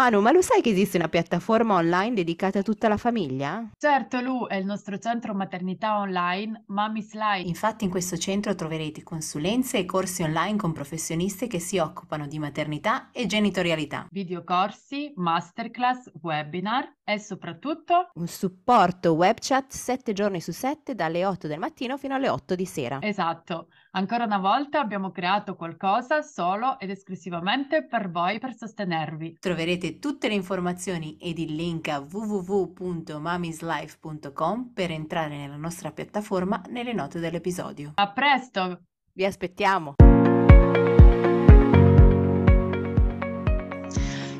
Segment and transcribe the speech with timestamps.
[0.00, 3.68] Manu, ma lo sai che esiste una piattaforma online dedicata a tutta la famiglia?
[3.76, 7.46] Certo, Lu, è il nostro centro maternità online Mommy's Life.
[7.46, 12.38] Infatti in questo centro troverete consulenze e corsi online con professionisti che si occupano di
[12.38, 14.06] maternità e genitorialità.
[14.10, 21.46] Videocorsi, masterclass, webinar e soprattutto un supporto web chat 7 giorni su 7 dalle 8
[21.46, 23.02] del mattino fino alle 8 di sera.
[23.02, 23.66] Esatto.
[23.92, 29.38] Ancora una volta abbiamo creato qualcosa solo ed esclusivamente per voi per sostenervi.
[29.40, 36.92] Troverete tutte le informazioni ed il link a www.mamislife.com per entrare nella nostra piattaforma nelle
[36.92, 37.90] note dell'episodio.
[37.96, 38.82] A presto!
[39.12, 39.94] Vi aspettiamo!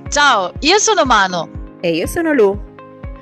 [0.08, 1.78] Ciao, io sono Mano.
[1.80, 2.56] E io sono Lu.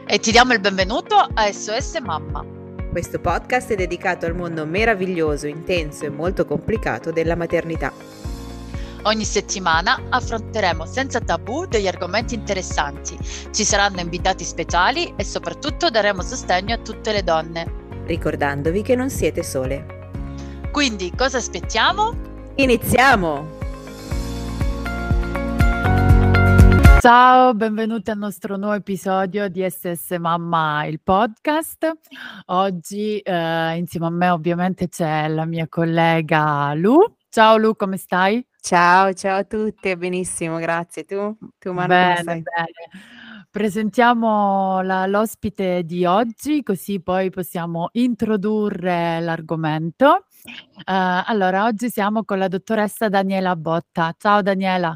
[0.07, 2.57] E ti diamo il benvenuto a SOS Mamma
[2.99, 7.93] questo podcast è dedicato al mondo meraviglioso, intenso e molto complicato della maternità.
[9.03, 13.17] Ogni settimana affronteremo senza tabù degli argomenti interessanti,
[13.53, 17.73] ci saranno invitati speciali e soprattutto daremo sostegno a tutte le donne.
[18.05, 20.11] Ricordandovi che non siete sole.
[20.73, 22.17] Quindi cosa aspettiamo?
[22.57, 23.58] Iniziamo!
[27.09, 31.91] Ciao, benvenuti al nostro nuovo episodio di SS Mamma, il podcast.
[32.49, 36.99] Oggi eh, insieme a me ovviamente c'è la mia collega Lu.
[37.31, 38.47] Ciao Lu, come stai?
[38.61, 41.05] Ciao, ciao a tutti, benissimo, grazie.
[41.05, 41.35] Tu?
[41.59, 42.45] Tu Manu, bene, bene.
[43.51, 50.27] Presentiamo la, l'ospite di oggi, così poi possiamo introdurre l'argomento.
[50.45, 54.15] Uh, allora, oggi siamo con la dottoressa Daniela Botta.
[54.19, 54.95] Ciao Daniela.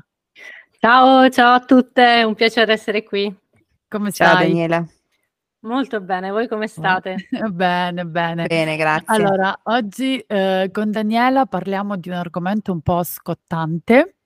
[0.85, 3.33] Ciao, ciao a tutte, un piacere essere qui.
[3.87, 4.49] Come Ciao stai?
[4.49, 4.85] Daniela.
[5.61, 7.29] Molto bene, voi come state?
[7.53, 8.47] bene, bene.
[8.49, 9.07] Bene, grazie.
[9.07, 14.17] Allora, oggi eh, con Daniela parliamo di un argomento un po' scottante,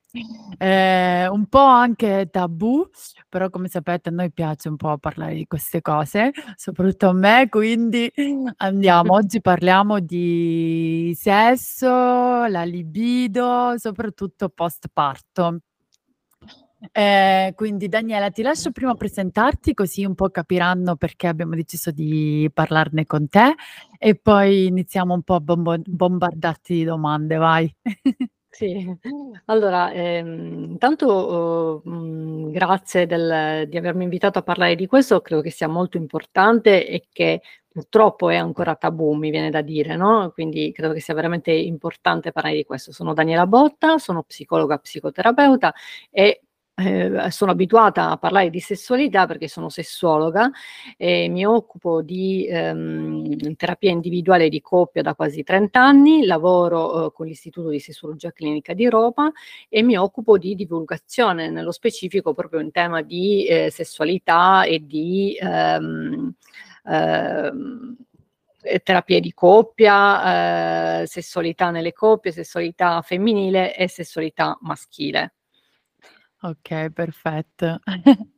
[0.57, 2.89] eh, un po' anche tabù,
[3.29, 7.49] però come sapete a noi piace un po' parlare di queste cose, soprattutto a me,
[7.49, 8.11] quindi
[8.57, 9.13] andiamo.
[9.13, 11.87] Oggi parliamo di sesso,
[12.47, 15.59] la libido, soprattutto post parto.
[16.91, 22.49] Eh, quindi Daniela, ti lascio prima presentarti così un po' capiranno perché abbiamo deciso di
[22.53, 23.55] parlarne con te
[23.97, 27.73] e poi iniziamo un po' a bombo- bombardarti di domande, vai.
[28.49, 28.91] Sì,
[29.45, 35.43] allora, ehm, intanto oh, mh, grazie del, di avermi invitato a parlare di questo, credo
[35.43, 40.31] che sia molto importante e che purtroppo è ancora tabù, mi viene da dire, no?
[40.33, 42.91] Quindi credo che sia veramente importante parlare di questo.
[42.91, 45.71] Sono Daniela Botta, sono psicologa psicoterapeuta
[46.09, 46.41] e
[46.79, 50.51] eh, sono abituata a parlare di sessualità perché sono sessuologa
[50.95, 57.11] e mi occupo di ehm, terapia individuale di coppia da quasi 30 anni, lavoro eh,
[57.13, 59.31] con l'Istituto di Sessuologia Clinica di Roma
[59.69, 65.35] e mi occupo di divulgazione, nello specifico proprio in tema di eh, sessualità e di
[65.39, 66.33] ehm,
[66.85, 67.95] ehm,
[68.83, 75.36] terapie di coppia, eh, sessualità nelle coppie, sessualità femminile e sessualità maschile.
[76.43, 77.79] Okay, perfetto.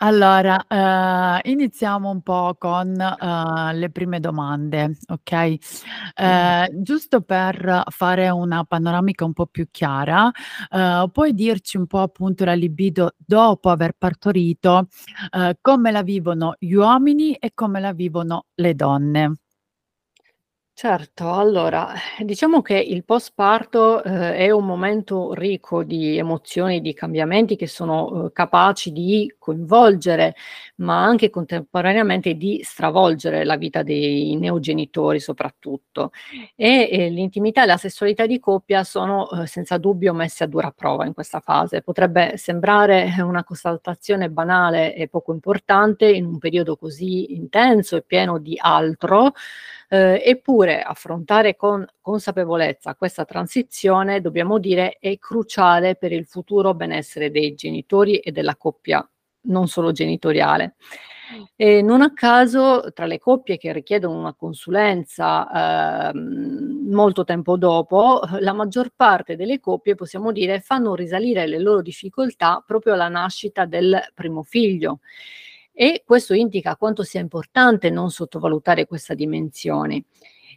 [0.00, 5.58] Allora, ehm, iniziamo un po' con, uhm, le prime domande, okay?
[6.16, 10.30] Ehm, giusto per fare una panoramica un po' più chiara,
[10.70, 14.88] uhm, puoi dirci un po' appunto la libido dopo aver partorito,
[15.32, 19.32] uhm, come la vivono gli uomini e come la vivono le donne?
[20.80, 27.56] Certo, allora, diciamo che il postparto, ehm, è un momento ricco di emozioni, di cambiamenti
[27.56, 30.36] che sono, uhm, capaci di coinvolgere,
[30.76, 36.12] ma anche contemporaneamente di stravolgere la vita dei neogenitori soprattutto.
[36.54, 40.70] E, ehm, l'intimità e la sessualità di coppia sono, uhm, senza dubbio messe a dura
[40.70, 41.82] prova in questa fase.
[41.82, 48.38] Potrebbe sembrare una constatazione banale e poco importante in un periodo così intenso e pieno
[48.38, 49.32] di altro,
[49.88, 57.30] eh, eppure affrontare con consapevolezza questa transizione, dobbiamo dire, è cruciale per il futuro benessere
[57.30, 59.06] dei genitori e della coppia,
[59.42, 60.76] non solo genitoriale.
[61.56, 68.22] E non a caso, tra le coppie che richiedono una consulenza eh, molto tempo dopo,
[68.40, 73.66] la maggior parte delle coppie, possiamo dire, fanno risalire le loro difficoltà proprio alla nascita
[73.66, 75.00] del primo figlio.
[75.80, 80.06] E questo indica quanto sia importante non sottovalutare questa dimensione.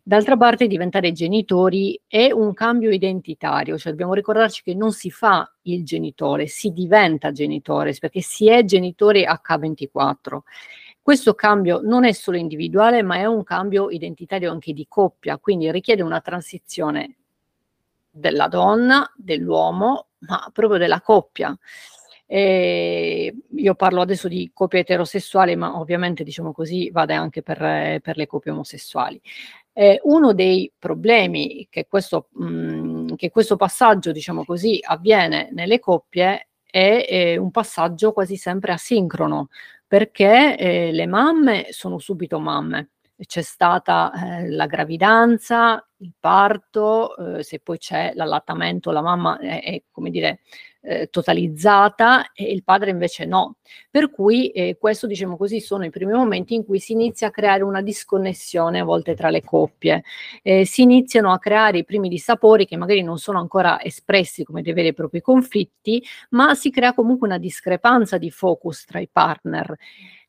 [0.01, 5.47] D'altra parte diventare genitori è un cambio identitario, cioè dobbiamo ricordarci che non si fa
[5.63, 10.39] il genitore, si diventa genitore, perché si è genitore H24.
[11.03, 15.71] Questo cambio non è solo individuale, ma è un cambio identitario anche di coppia, quindi
[15.71, 17.17] richiede una transizione
[18.09, 21.55] della donna, dell'uomo, ma proprio della coppia.
[22.33, 28.15] Eh, io parlo adesso di coppie eterosessuali, ma ovviamente diciamo così vale anche per, per
[28.15, 29.21] le coppie omosessuali.
[29.73, 36.47] Eh, uno dei problemi che questo, mh, che questo passaggio, diciamo così, avviene nelle coppie
[36.65, 39.49] è, è un passaggio quasi sempre asincrono,
[39.85, 42.91] perché eh, le mamme sono subito mamme.
[43.21, 49.61] C'è stata eh, la gravidanza, il parto, eh, se poi c'è l'allattamento, la mamma è,
[49.61, 50.39] è come dire,
[50.81, 53.57] eh, totalizzata e il padre invece no.
[53.89, 57.31] Per cui eh, questo, diciamo così, sono i primi momenti in cui si inizia a
[57.31, 60.03] creare una disconnessione a volte tra le coppie.
[60.41, 64.61] Eh, si iniziano a creare i primi dissapori che magari non sono ancora espressi come
[64.61, 69.07] dei veri e propri conflitti, ma si crea comunque una discrepanza di focus tra i
[69.11, 69.75] partner.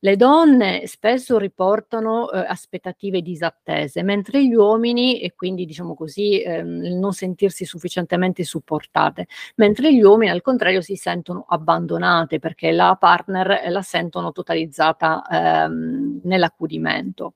[0.05, 6.97] Le donne spesso riportano eh, aspettative disattese, mentre gli uomini, e quindi diciamo così, il
[6.97, 13.71] non sentirsi sufficientemente supportate, mentre gli uomini al contrario si sentono abbandonate perché la partner
[13.71, 17.35] la sentono totalizzata ehm, nell'accudimento.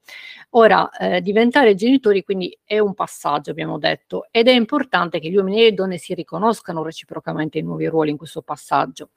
[0.50, 5.37] Ora, eh, diventare genitori quindi è un passaggio, abbiamo detto, ed è importante che gli
[5.37, 9.11] uomini e le donne si riconoscano reciprocamente i nuovi ruoli in questo passaggio.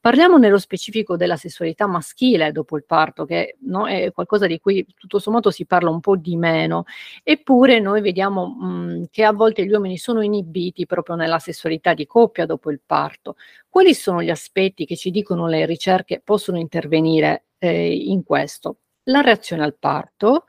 [0.00, 4.86] Parliamo nello specifico della sessualità maschile dopo il parto che no, è qualcosa di cui
[4.96, 6.84] tutto sommato si parla un po' di meno,
[7.22, 12.06] eppure noi vediamo mh, che a volte gli uomini sono inibiti proprio nella sessualità di
[12.06, 13.33] coppia dopo il parto.
[13.68, 18.78] Quali sono gli aspetti che ci dicono le ricerche possono intervenire eh, in questo?
[19.04, 20.44] La reazione al parto,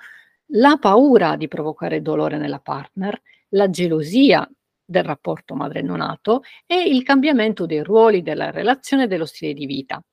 [0.50, 4.50] la paura di provocare dolore nella partner, la gelosia
[4.86, 10.04] del rapporto madre-nonato e il cambiamento dei ruoli, della relazione e dello stile di vita.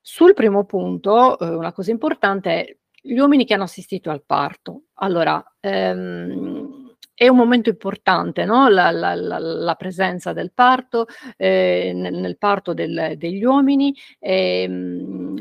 [0.00, 4.84] Sul primo punto, eh, una cosa importante è gli uomini che hanno assistito al parto.
[4.94, 6.85] Allora, ehm,
[7.18, 8.68] è un momento importante, no?
[8.68, 11.06] la, la, la, la, presenza del parto,
[11.38, 13.96] eh, nel, nel, parto del, degli uomini.
[14.18, 14.68] Eh,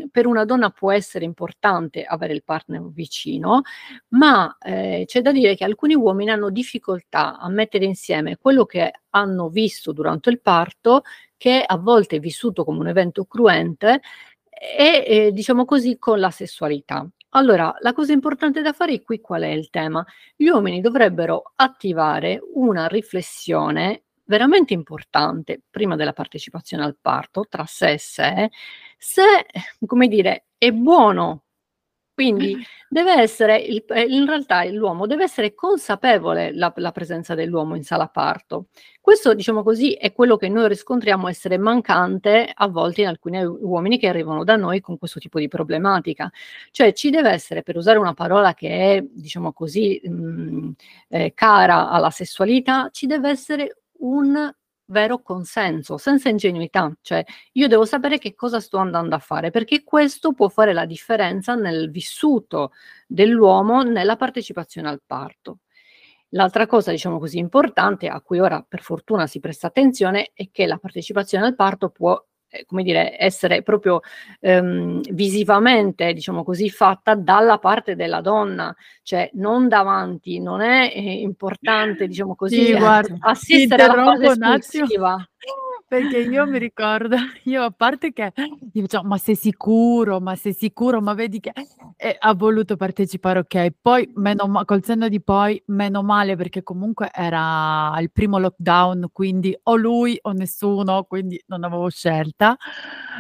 [0.10, 3.64] per una donna può essere importante avere il partner vicino,
[4.10, 8.94] ma eh, c'è da dire che alcuni uomini hanno difficoltà a mettere insieme quello che
[9.10, 11.02] hanno visto durante il parto,
[11.36, 14.00] che a volte è vissuto come un evento cruente,
[14.50, 17.06] e eh, diciamo così con la sessualità.
[17.36, 20.06] Allora, la cosa importante da fare qui qual è il tema?
[20.38, 27.92] Gli uomini dovrebbero attivare una riflessione veramente importante prima della partecipazione al parto tra sé
[27.92, 28.50] e sé,
[28.98, 29.24] se,
[29.86, 31.45] come dire, è buono
[32.16, 32.56] quindi
[32.90, 37.84] deve essere, il, eh, in realtà l'uomo deve essere consapevole la, la presenza dell'uomo in
[37.84, 38.68] sala parto.
[39.02, 44.00] Questo, diciamo così, è quello che noi riscontriamo essere mancante a volte in alcuni uomini
[44.00, 46.32] che arrivano da noi con questo tipo di problematica.
[46.72, 50.70] Cioè ci deve essere, per usare una parola che è, diciamo così, mh,
[51.10, 54.52] eh, cara alla sessualità, ci deve essere un
[54.86, 57.24] vero consenso, senza ingenuità, cioè
[57.54, 61.56] io devo sapere che cosa sto andando a fare, perché questo può fare la differenza
[61.56, 62.72] nel vissuto
[63.08, 65.60] dell'uomo nella partecipazione al parto.
[66.30, 70.66] L'altra cosa, diciamo così, importante, a cui ora per fortuna si presta attenzione, è che
[70.66, 72.22] la partecipazione al parto può
[72.66, 74.02] come dire, essere proprio
[74.40, 81.20] ehm, visivamente, diciamo così, fatta dalla parte della donna, cioè non davanti, non è eh,
[81.20, 85.30] importante, diciamo così, sì, guarda, assistere alla fase espulsiva
[85.88, 87.16] perché io mi ricordo,
[87.46, 91.52] io a parte che io dicevo, ma sei sicuro, ma sei sicuro, ma vedi che
[91.98, 96.64] e ha voluto partecipare, ok, poi meno ma- col senno di poi, meno male perché
[96.64, 102.58] comunque era il primo lockdown, quindi o lui o nessuno, quindi non avevo scelta.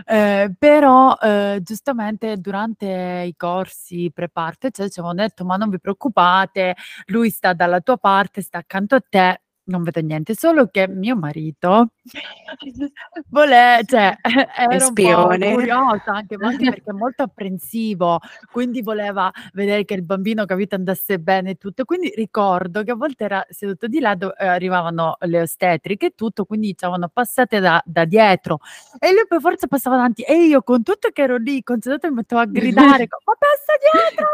[0.05, 5.79] Eh, però eh, giustamente durante i corsi pre-parte cioè, ci avevano detto, ma non vi
[5.79, 6.75] preoccupate,
[7.07, 11.15] lui sta dalla tua parte, sta accanto a te, non vedo niente, solo che mio
[11.15, 11.89] marito
[13.29, 14.15] vole cioè
[14.57, 18.19] era un po' curioso anche, ma anche perché è molto apprensivo,
[18.51, 21.85] quindi voleva vedere che il bambino, capito, andasse bene e tutto.
[21.85, 26.13] Quindi ricordo che a volte era seduto di là dove eh, arrivavano le ostetriche e
[26.15, 28.59] tutto, quindi dicevano passate da, da dietro
[28.99, 32.15] e lui per forza passava davanti e io con tutto che ero lì concentrato mi
[32.15, 34.27] mettevo a gridare, ma passa dietro!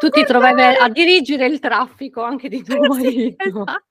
[0.00, 3.10] tu ti trovavi a dirigere il traffico anche di tuo marito.
[3.10, 3.84] Sì, esatto.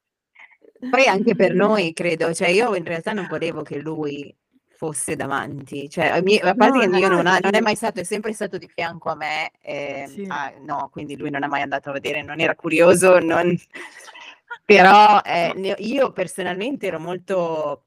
[0.90, 4.34] Poi anche per noi credo, cioè io in realtà non volevo che lui
[4.76, 8.02] fosse davanti, cioè a, mie, a parte che io non, ha, non, è mai stato,
[8.02, 10.26] è sempre stato di fianco a me, eh, sì.
[10.28, 13.56] ah, no, quindi lui non è mai andato a vedere, non era curioso, non...
[14.66, 17.84] però eh, io personalmente ero molto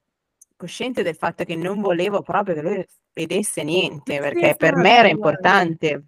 [0.55, 5.07] cosciente del fatto che non volevo proprio che lui vedesse niente, perché per me era
[5.07, 6.03] importante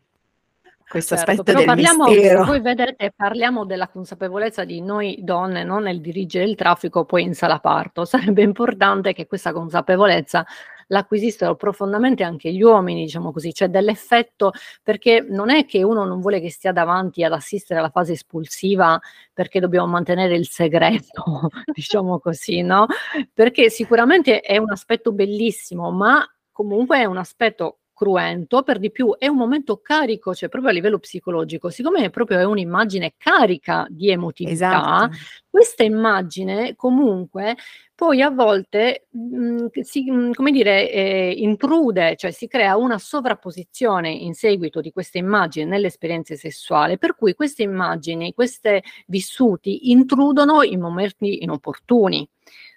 [0.91, 2.43] questo certo, aspetto del parliamo, mistero.
[2.43, 7.33] Voi vedete, parliamo della consapevolezza di noi donne, non nel dirigere il traffico poi in
[7.33, 8.03] sala parto.
[8.05, 10.45] Sarebbe importante che questa consapevolezza
[10.88, 14.51] l'acquisissero profondamente anche gli uomini, diciamo così, cioè dell'effetto,
[14.83, 19.00] perché non è che uno non vuole che stia davanti ad assistere alla fase espulsiva
[19.33, 22.88] perché dobbiamo mantenere il segreto, diciamo così, no?
[23.33, 26.21] Perché sicuramente è un aspetto bellissimo, ma
[26.51, 30.74] comunque è un aspetto cruento, per di più è un momento carico, cioè proprio a
[30.74, 35.15] livello psicologico, siccome è proprio è un'immagine carica di emotività, esatto.
[35.48, 37.55] questa immagine comunque
[37.93, 42.75] poi a volte mh, mm, si, mh, mm, come dire, eh, intrude, cioè si crea
[42.75, 49.91] una sovrapposizione in seguito di queste immagini nell'esperienza sessuale, per cui queste immagini, questi vissuti
[49.91, 52.27] intrudono in momenti inopportuni.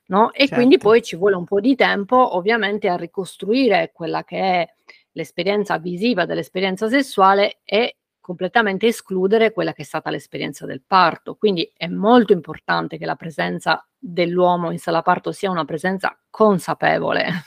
[0.06, 0.30] No?
[0.32, 0.56] E certo.
[0.56, 4.68] quindi poi ci vuole un po' di tempo ovviamente a ricostruire quella che è
[5.14, 11.34] l'esperienza visiva dell'esperienza sessuale e completamente escludere quella che è stata l'esperienza del parto.
[11.34, 17.44] Quindi è molto importante che la presenza dell'uomo in sala parto sia una presenza consapevole.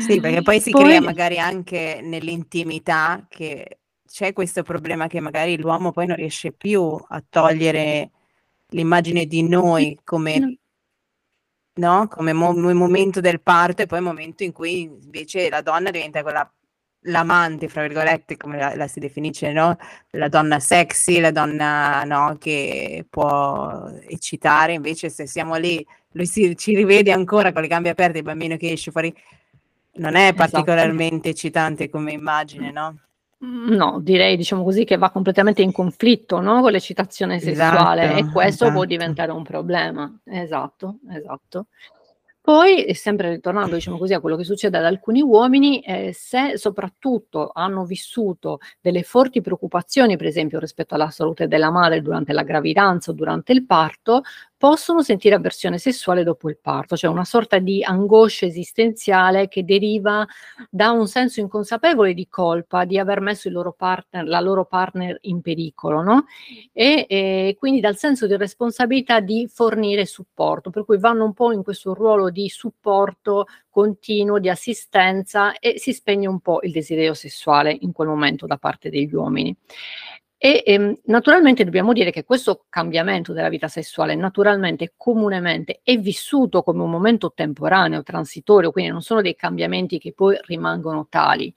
[0.00, 0.82] Sì, perché poi si poi...
[0.84, 6.82] crea magari anche nell'intimità che c'è questo problema che magari l'uomo poi non riesce più
[6.82, 8.10] a togliere
[8.68, 10.58] l'immagine di noi come
[11.74, 12.08] no?
[12.08, 16.22] Come mo- momento del parto e poi il momento in cui invece la donna diventa
[16.22, 16.50] quella
[17.06, 19.76] l'amante, fra virgolette, come la, la, si definisce, no?
[20.10, 26.56] La donna sexy, la donna no, che può eccitare, invece se siamo lì, lui si,
[26.56, 29.12] ci rivede ancora con le gambe aperte, il bambino che esce fuori,
[29.94, 30.36] non è esatto.
[30.36, 31.46] particolarmente esatto.
[31.46, 32.98] eccitante come immagine, no?
[33.44, 36.60] Mm, no, direi diciamo così che va completamente in conflitto no?
[36.60, 38.72] con l'eccitazione sessuale esatto, e questo esatto.
[38.72, 40.20] può diventare un problema.
[40.24, 41.66] Esatto, esatto.
[42.42, 47.52] Poi, sempre ritornando diciamo così, a quello che succede ad alcuni uomini, eh, se soprattutto
[47.54, 53.12] hanno vissuto delle forti preoccupazioni, per esempio rispetto alla salute della madre durante la gravidanza
[53.12, 54.22] o durante il parto,
[54.62, 60.24] possono sentire avversione sessuale dopo il parto, cioè una sorta di angoscia esistenziale che deriva
[60.70, 65.40] da un senso inconsapevole di colpa di aver messo loro partner, la loro partner in
[65.40, 66.26] pericolo, no?
[66.72, 71.50] E, e quindi dal senso di responsabilità di fornire supporto, per cui vanno un po'
[71.50, 77.14] in questo ruolo di supporto continuo, di assistenza e si spegne un po' il desiderio
[77.14, 79.56] sessuale in quel momento da parte degli uomini.
[80.44, 86.64] E ehm, naturalmente dobbiamo dire che questo cambiamento della vita sessuale naturalmente, comunemente, è vissuto
[86.64, 91.54] come un momento temporaneo, transitorio, quindi non sono dei cambiamenti che poi rimangono tali.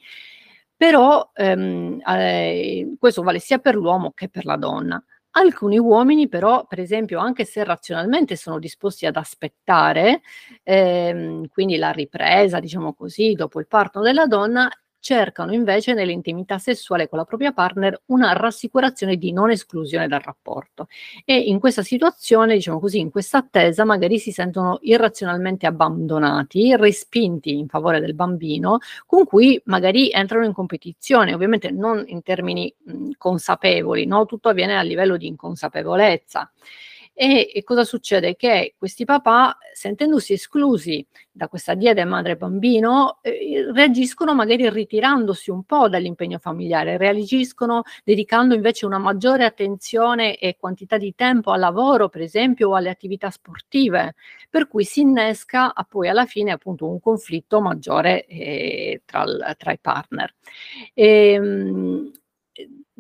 [0.77, 5.04] Però ehm, eh, questo vale sia per l'uomo che per la donna.
[5.32, 10.22] Alcuni uomini però, per esempio, anche se razionalmente sono disposti ad aspettare,
[10.62, 14.70] ehm, quindi la ripresa, diciamo così, dopo il parto della donna,
[15.06, 20.88] cercano invece nell'intimità sessuale con la propria partner una rassicurazione di non esclusione dal rapporto
[21.24, 27.56] e in questa situazione, diciamo così, in questa attesa magari si sentono irrazionalmente abbandonati, respinti
[27.56, 33.12] in favore del bambino con cui magari entrano in competizione, ovviamente non in termini mh,
[33.20, 34.26] consapevoli, no?
[34.26, 36.52] tutto avviene a livello di inconsapevolezza.
[37.17, 38.36] E, e, cosa succede?
[38.36, 45.88] Che questi papà, sentendosi esclusi da questa diade madre-bambino, eh, reagiscono magari ritirandosi un po'
[45.88, 52.22] dall'impegno familiare, reagiscono dedicando invece una maggiore attenzione e quantità di tempo al lavoro, per
[52.22, 54.15] esempio, o alle attività sportive,
[54.50, 59.24] per cui si innesca poi alla fine appunto un conflitto maggiore eh, tra,
[59.57, 60.36] tra, i partner.
[60.93, 62.12] E, ehm,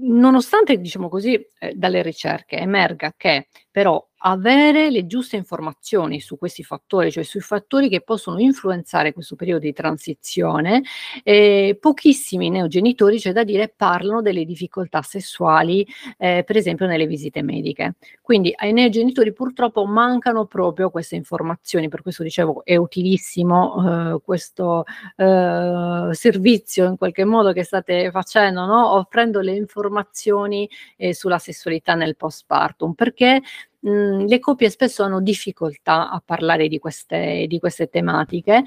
[0.07, 6.63] nonostante, diciamo così, eh, dalle ricerche emerga che però avere le giuste informazioni su questi
[6.63, 10.83] fattori, cioè sui fattori che possono influenzare questo periodo di transizione,
[11.23, 15.85] eh, pochissimi neogenitori, c'è da dire, parlano delle difficoltà sessuali,
[16.17, 17.95] eh, per esempio nelle visite mediche.
[18.21, 24.85] Quindi ai neogenitori purtroppo mancano proprio queste informazioni, per questo dicevo è utilissimo eh, questo
[25.17, 28.93] eh, servizio in qualche modo che state facendo, no?
[28.95, 30.67] offrendo le informazioni
[30.97, 33.41] eh, sulla sessualità nel postpartum, perché
[33.85, 38.63] mh, le coppie spesso hanno difficoltà a parlare di queste, di queste tematiche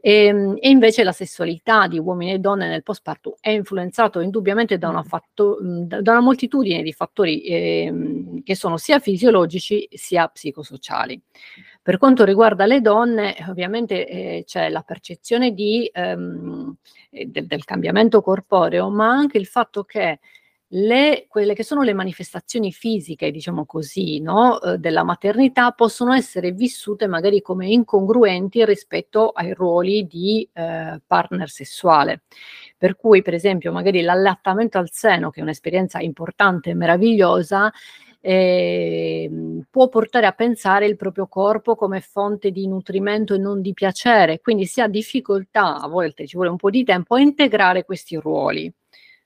[0.00, 4.78] e, ehm, e, invece la sessualità di uomini e donne nel postparto è influenzato indubbiamente
[4.78, 11.20] da una, fatto, da una moltitudine di fattori eh, che sono sia fisiologici sia psicosociali.
[11.82, 16.74] Per quanto riguarda le donne, ovviamente eh, c'è la percezione di, ehm,
[17.10, 20.18] del, del cambiamento corporeo, ma anche il fatto che
[20.68, 26.52] le, quelle che sono le manifestazioni fisiche, diciamo così, no, eh, della maternità possono essere
[26.52, 32.22] vissute magari come incongruenti rispetto ai ruoli di eh, partner sessuale.
[32.76, 37.72] Per cui, per esempio, magari l'allattamento al seno, che è un'esperienza importante e meravigliosa,
[38.20, 39.30] eh,
[39.70, 44.40] può portare a pensare il proprio corpo come fonte di nutrimento e non di piacere,
[44.40, 48.16] quindi si ha difficoltà, a volte ci vuole un po' di tempo, a integrare questi
[48.16, 48.72] ruoli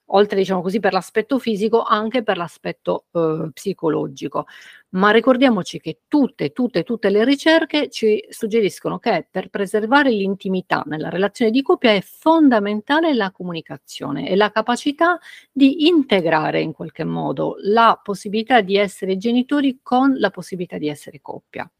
[0.09, 4.47] oltre diciamo così per l'aspetto fisico anche per l'aspetto eh, psicologico.
[4.91, 11.11] Ma ricordiamoci che tutte, tutte, tutte le ricerche ci suggeriscono che per preservare l'intimità nella
[11.11, 15.19] relazione di coppia è fondamentale la comunicazione e la capacità
[15.53, 21.21] di integrare in qualche modo la possibilità di essere genitori con la possibilità di essere
[21.21, 21.71] coppia.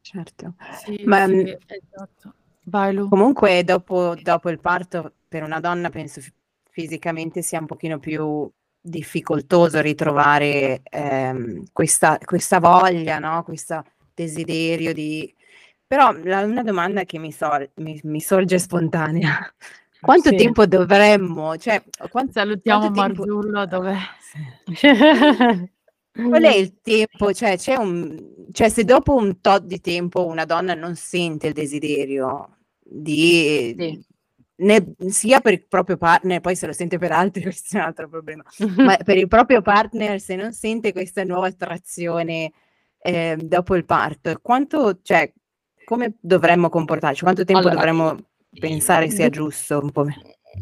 [0.00, 0.54] Certo,
[0.84, 2.34] Sì, ma sì, mm, esatto.
[3.08, 6.20] Comunque dopo, dopo il parto per una donna penso
[6.76, 8.46] fisicamente sia un pochino più
[8.78, 13.42] difficoltoso ritrovare ehm, questa, questa voglia, no?
[13.44, 15.34] questo desiderio di...
[15.86, 19.50] Però la, una domanda che mi, sol- mi, mi sorge spontanea.
[19.98, 20.36] Quanto Sì.
[20.36, 21.56] tempo dovremmo?
[21.56, 23.96] Cioè, quanto, Salutiamo quanto tempo- Marzullo dove...
[26.12, 27.32] Qual è il tempo?
[27.32, 31.52] Cioè, c'è un, cioè, se dopo un tot di tempo una donna non sente il
[31.54, 34.04] desiderio di, Sì.
[34.56, 37.86] Né- sia per il proprio partner, poi se lo sente per altri, questo è un
[37.86, 38.42] altro problema,
[38.76, 42.52] ma per il proprio partner, se non sente questa nuova attrazione
[42.98, 45.32] eh, dopo il parto, quanto, cioè,
[45.84, 47.22] come dovremmo comportarci?
[47.22, 48.16] Quanto tempo Allora, dovremmo
[48.58, 49.78] pensare sia giusto?
[49.80, 50.06] Un po'?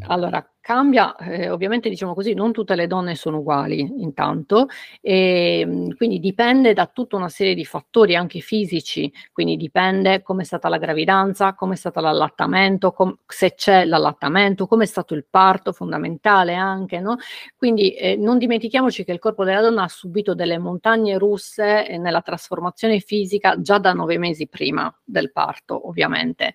[0.09, 4.69] Allora, cambia, eh, ovviamente diciamo così, non tutte le donne sono uguali intanto,
[5.03, 10.41] e, mh, quindi dipende da tutta una serie di fattori anche fisici, quindi dipende come
[10.41, 15.13] è stata la gravidanza, come è stato l'allattamento, com- se c'è l'allattamento, come è stato
[15.13, 17.17] il parto, fondamentale anche, no?
[17.59, 21.99] Quindi eh, non dimentichiamoci che il corpo della donna ha subito delle montagne russe eh,
[21.99, 26.55] nella trasformazione fisica già da nove mesi prima del parto, ovviamente.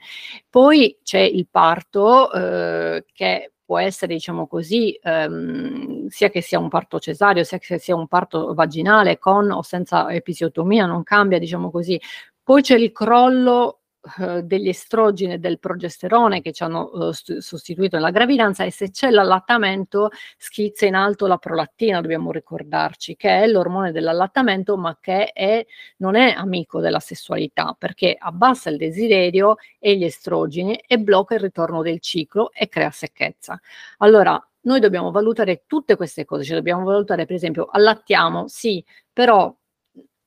[0.49, 6.69] Poi c'è il parto eh, che può essere, diciamo così, ehm, sia che sia un
[6.69, 11.69] parto cesareo, sia che sia un parto vaginale con o senza episiotomia, non cambia, diciamo
[11.69, 12.01] così.
[12.41, 13.78] Poi c'è il crollo
[14.19, 18.71] eh, degli estrogeni e del progesterone che ci hanno eh, st- sostituito nella gravidanza e
[18.71, 24.97] se c'è l'allattamento schizza in alto la prolattina, dobbiamo ricordarci, che è l'ormone dell'allattamento ma
[25.01, 25.65] che è,
[25.97, 31.41] non è amico della sessualità perché abbassa il desiderio e gli estrogeni e blocca il
[31.41, 33.59] ritorno del ciclo e crea secchezza.
[33.97, 39.53] Allora, noi dobbiamo valutare tutte queste cose, cioè dobbiamo valutare per esempio allattiamo, sì, però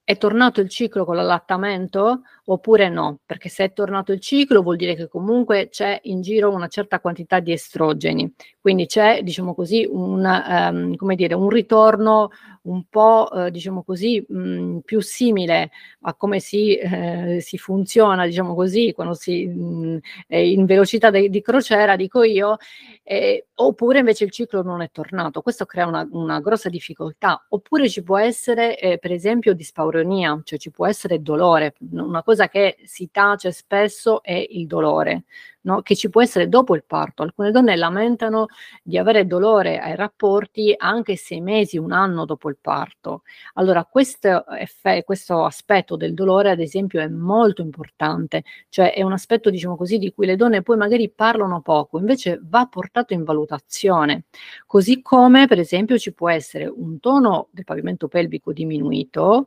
[0.05, 3.19] è tornato il ciclo con l'allattamento oppure no?
[3.25, 7.01] Perché se è tornato il ciclo vuol dire che comunque c'è in giro una certa
[7.01, 12.31] quantità di estrogeni, quindi c'è, diciamo così, un, ehm, come dire, un ritorno
[12.63, 15.71] un po', eh, diciamo così, mh, più simile
[16.03, 21.29] a come si, eh, si funziona, diciamo così, quando si mh, è in velocità de-
[21.29, 22.57] di crociera, dico io,
[23.03, 25.43] eh, oppure invece il ciclo non è tornato.
[25.43, 27.45] Questo crea una, una grossa difficoltà.
[27.51, 31.75] Oppure ci può essere, eh, per esempio, dispauronia, cioè ci può essere dolore.
[31.93, 35.25] Una cosa che si tace spesso è il dolore.
[35.65, 35.81] No?
[35.83, 37.23] che ci può essere dopo il parto.
[37.23, 38.47] Alcune donne lamentano
[38.83, 43.23] di avere dolore ai rapporti anche sei mesi, un anno dopo il parto.
[43.55, 49.13] Allora, questo, effe- questo aspetto del dolore, ad esempio, è molto importante, cioè è un
[49.13, 53.23] aspetto, diciamo così, di cui le donne poi magari parlano poco, invece va portato in
[53.23, 54.25] valutazione.
[54.67, 59.47] Così come, per esempio, ci può essere un tono del pavimento pelvico diminuito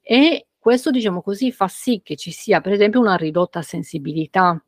[0.00, 4.60] e questo, diciamo così, fa sì che ci sia, per esempio, una ridotta sensibilità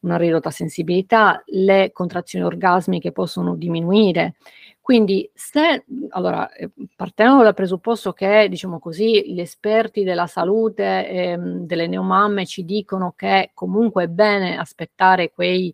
[0.00, 4.34] una ridotta sensibilità, le contrazioni orgasmiche possono diminuire.
[4.80, 11.66] Quindi se, allora, eh, partiamo dal presupposto che, diciamo così, gli esperti della salute, ehm,
[11.66, 15.72] delle neomamme ci dicono che comunque è bene aspettare quei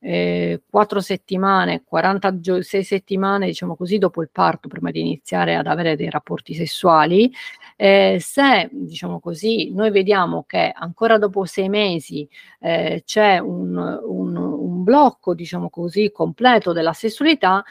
[0.00, 5.96] eh, 4 settimane, 46 settimane, diciamo così, dopo il parto, prima di iniziare ad avere
[5.96, 7.30] dei rapporti sessuali,
[7.76, 12.28] eh, se, diciamo così, noi vediamo che ancora dopo sei mesi
[12.60, 17.62] eh, c'è un, un, un blocco, diciamo così, completo della sessualità,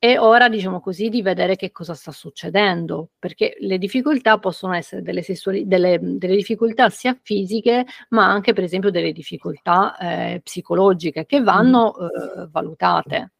[0.00, 5.02] è ora, diciamo così, di vedere che cosa sta succedendo, perché le difficoltà possono essere
[5.02, 11.26] delle, sessuali- delle, delle difficoltà sia fisiche, ma anche, per esempio, delle difficoltà eh, psicologiche
[11.26, 13.32] che vanno eh, valutate.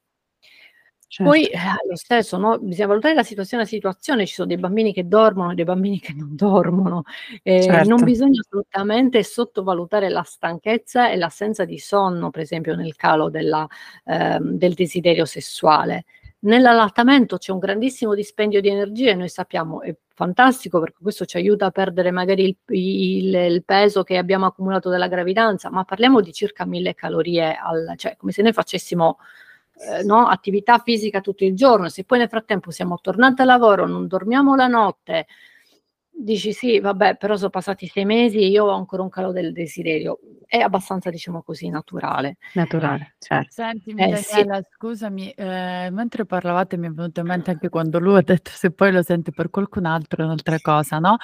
[1.10, 1.32] Certo.
[1.32, 2.58] Poi eh, lo stesso, no?
[2.58, 5.98] bisogna valutare la situazione a situazione, ci sono dei bambini che dormono e dei bambini
[6.00, 7.04] che non dormono,
[7.42, 7.88] eh, Certo.
[7.88, 13.66] non bisogna assolutamente sottovalutare la stanchezza e l'assenza di sonno, per esempio nel calo della,
[14.04, 16.04] ehm, del desiderio sessuale.
[16.40, 21.66] Nell'allattamento c'è un grandissimo dispendio di energie, noi sappiamo, è fantastico perché questo ci aiuta
[21.66, 26.32] a perdere magari il, il- il peso che abbiamo accumulato dalla gravidanza, ma parliamo di
[26.32, 29.18] circa mille calorie, al, cioè come se noi facessimo
[29.98, 33.86] eh, no, attività fisica tutto il giorno, se poi nel frattempo siamo tornati al lavoro,
[33.88, 35.26] non dormiamo la notte,
[36.20, 39.52] Dici sì, vabbè, però sono passati sei mesi e io ho ancora un calo del
[39.52, 40.18] desiderio.
[40.44, 42.38] È abbastanza, diciamo così, naturale.
[42.54, 43.52] Naturale, certo.
[43.52, 44.68] Sentimi eh, Daniela, sì.
[44.72, 48.72] scusami, eh, mentre parlavate mi è venuto in mente anche quando lui ha detto se
[48.72, 51.18] poi lo senti per qualcun altro è un'altra cosa, no?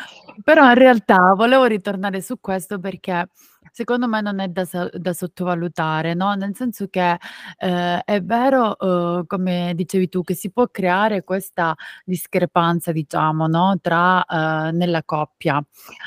[0.45, 3.29] Però in realtà volevo ritornare su questo perché
[3.73, 6.35] secondo me non è da, da sottovalutare, no?
[6.35, 7.17] Nel senso che
[7.59, 8.79] eh, è vero,
[9.21, 11.75] eh, come dicevi tu, che si può creare questa
[12.05, 13.79] discrepanza, diciamo, no?
[13.81, 15.65] Tra eh, nella coppia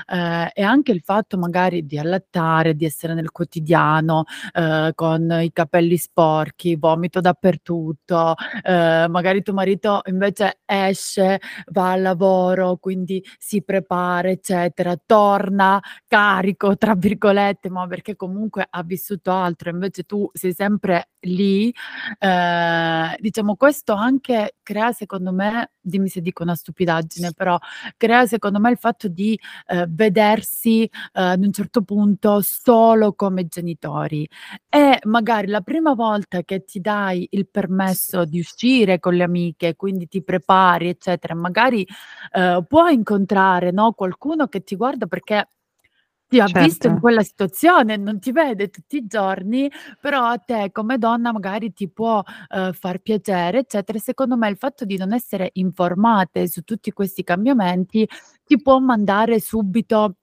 [0.08, 5.52] eh, e anche il fatto magari di allattare, di essere nel quotidiano eh, con i
[5.52, 11.40] capelli sporchi, vomito dappertutto, eh, magari tuo marito invece esce,
[11.72, 18.66] va al lavoro, quindi si prepara, eccetera, torna carico, tra virgolette virgolette, ma perché comunque
[18.70, 21.74] ha vissuto altro, invece tu sei sempre lì,
[22.20, 27.58] eh, diciamo questo anche crea secondo me, dimmi se dico una stupidaggine, però
[27.96, 33.48] crea secondo me il fatto di eh, vedersi eh, ad un certo punto solo come
[33.48, 34.28] genitori.
[34.70, 39.76] E magari la prima volta che ti dai il permesso di uscire con le amiche,
[39.76, 41.86] quindi ti prepari, eccetera, magari
[42.34, 45.48] eh, puoi incontrare no, qualcuno che ti guarda perché
[46.28, 47.00] ti ha visto in certo.
[47.00, 51.90] quella situazione, non ti vede tutti i giorni, però a te come donna magari ti
[51.90, 52.22] può,
[52.56, 53.98] uhm, far piacere, eccetera.
[54.00, 58.08] secondo me il fatto di non essere informate su tutti questi cambiamenti
[58.46, 60.16] ti può mandare subito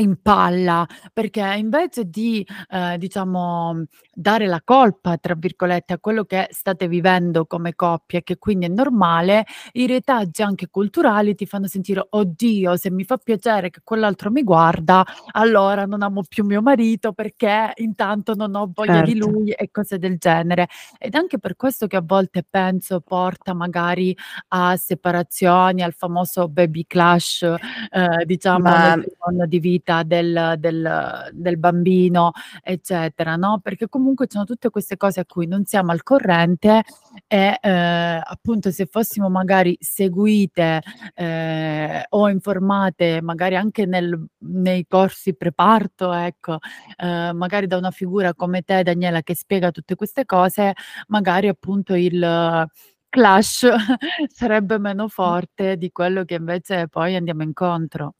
[0.00, 3.84] in palla, perché invece di, ehm, diciamo,
[4.14, 8.66] dare la colpa, tra virgolette, a quello che state vivendo come coppia e che quindi
[8.66, 13.80] è normale, i retaggi anche culturali ti fanno sentire: "Oddio, se mi fa piacere che
[13.84, 19.14] quell'altro mi guarda, allora non amo più mio marito perché intanto non ho voglia di
[19.14, 19.16] Certo.
[19.16, 20.68] lui", e cose del genere.
[20.98, 24.16] Ed anche per questo che a volte penso porta magari
[24.48, 30.54] a separazioni, al famoso baby clash, ehm, diciamo Ma nel primo anno di vita del
[30.58, 35.64] del del bambino, eccetera, no, perché comunque ci sono tutte queste cose a cui non
[35.64, 36.82] siamo al corrente
[37.26, 40.80] e, ehm, appunto se fossimo magari seguite,
[41.14, 46.58] ehm, o informate magari anche nel nei corsi preparto, ecco,
[46.96, 50.72] ehm, magari da una figura come te Daniela che spiega tutte queste cose,
[51.08, 52.66] magari appunto il
[53.08, 53.66] clash
[54.28, 58.14] sarebbe meno forte di quello che invece poi andiamo incontro.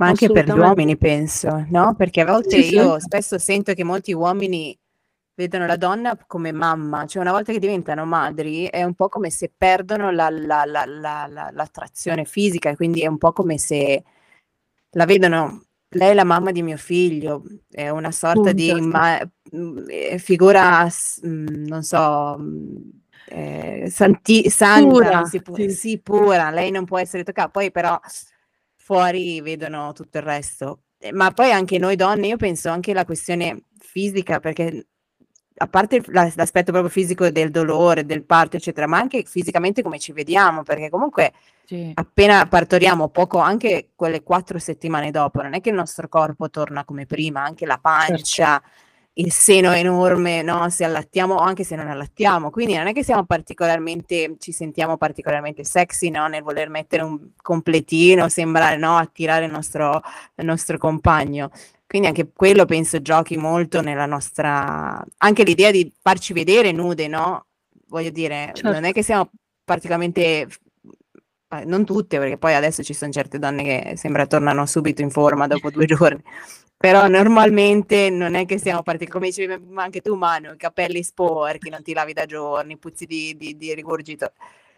[0.00, 4.12] Ma anche per gli uomini penso, no, perché a volte io spesso sento che molti
[4.12, 4.76] uomini
[5.34, 9.28] vedono la donna come mamma, cioè una volta che diventano madri è un po' come
[9.30, 13.58] se perdono la la la la la l'attrazione fisica e quindi è un po' come
[13.58, 14.04] se
[14.90, 18.88] la vedono: "Lei è la mamma di mio figlio", è una sorta di Punto, sì.
[18.88, 19.18] ma
[19.50, 20.84] ehm, figura
[21.22, 22.36] mhmm, non so,
[23.30, 25.68] ehm, santi santa, Pura, si può sì.
[25.70, 27.98] sì, pura, lei non può essere tocca poi però
[28.88, 30.84] fuori vedono tutto il resto.
[30.98, 34.86] Ehm, ma poi anche noi donne, io penso anche la questione fisica, perché
[35.60, 40.12] a parte l'aspetto proprio fisico del dolore, del parto, eccetera, ma anche fisicamente come ci
[40.12, 41.32] vediamo, perché comunque
[41.64, 41.90] Sì.
[41.94, 46.84] appena partoriamo, poco anche quelle 4 settimane dopo, non è che il nostro corpo torna
[46.86, 47.84] come prima, anche la Certo.
[49.18, 52.50] Il seno enorme, no, se allattiamo o anche se non allattiamo.
[52.50, 57.30] Quindi non è che siamo particolarmente ci sentiamo particolarmente sexy, no, nel voler mettere un
[57.36, 60.00] completino, sembrare, no, attirare il nostro
[60.36, 61.50] il nostro compagno.
[61.86, 67.46] Quindi anche quello penso giochi molto nella nostra anche l'idea di farci vedere nude, no,
[67.88, 68.92] voglio dire, non è Certo.
[68.92, 69.30] che siamo
[69.64, 70.48] particolarmente
[71.64, 75.46] non tutte, perché poi adesso ci son certe donne che sembra tornano subito in forma
[75.46, 76.22] dopo 2 giorni,
[76.78, 81.70] però normalmente non è che siamo parti come dicevi anche tu Manu, i capelli sporchi,
[81.70, 84.32] non ti lavi da giorni, puzzi di di di rigurgito.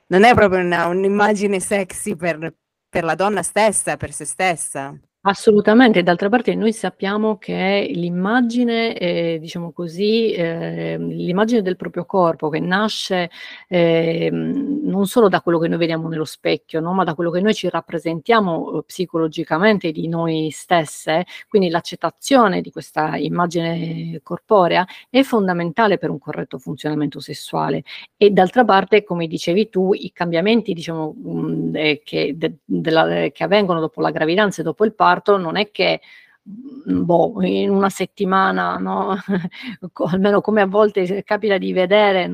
[0.09, 2.55] Non è proprio una un'immagine sexy per
[2.89, 4.99] per la donna stessa, per se stessa.
[5.25, 12.49] Assolutamente, d'altra parte noi sappiamo che l'immagine, ehm, diciamo così, ehm, l'immagine del proprio corpo
[12.49, 13.29] che nasce,
[13.69, 17.43] ehm, non solo da quello che noi vediamo nello specchio, no, ma da quello che
[17.43, 25.21] noi ci rappresentiamo, uhm, psicologicamente di noi stesse, quindi l'accettazione di questa immagine corporea è
[25.21, 27.83] fondamentale per un corretto funzionamento sessuale.
[28.17, 31.73] E d'altra parte, come dicevi tu, i cambiamenti diciamo, mhmm,
[32.05, 36.01] che de della che avvengono dopo la gravidanza e dopo il parto non è che,
[36.43, 39.17] mhmm, boh, in una settimana, no,
[40.11, 42.27] almeno come a volte capita di vedere,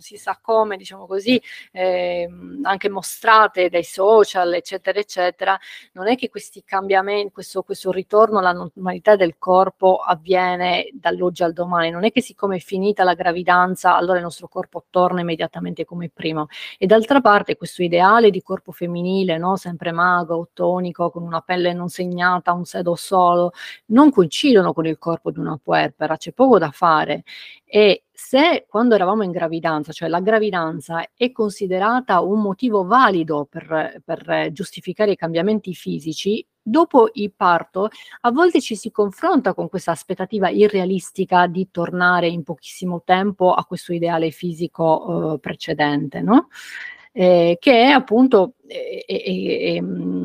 [0.00, 1.40] si sa come, diciamo così,
[1.72, 2.28] eh,
[2.62, 5.58] anche mostrate dai social, eccetera, eccetera,
[5.92, 11.52] non è che questi cambiamenti, questo, questo ritorno alla normalità del corpo avviene dall'oggi al
[11.52, 15.84] domani, non è che siccome è finita la gravidanza, allora il nostro corpo torna immediatamente
[15.84, 16.46] come prima.
[16.78, 19.56] E d'altra parte questo ideale di corpo femminile, no?
[19.56, 23.52] sempre mago, tonico, con una pelle non segnata, un sedo solo,
[23.86, 27.24] non coincidono con il corpo di una puerpera, c'è poco da fare.
[27.72, 34.02] E se quando eravamo in gravidanza, cioè la gravidanza è considerata un motivo valido per,
[34.04, 37.88] per giustificare i cambiamenti fisici, dopo il parto
[38.22, 43.64] a volte ci si confronta con questa aspettativa irrealistica di tornare in pochissimo tempo a
[43.64, 46.48] questo ideale fisico eh, precedente, no?
[47.12, 49.82] Eh, che è appunto, eh, eh,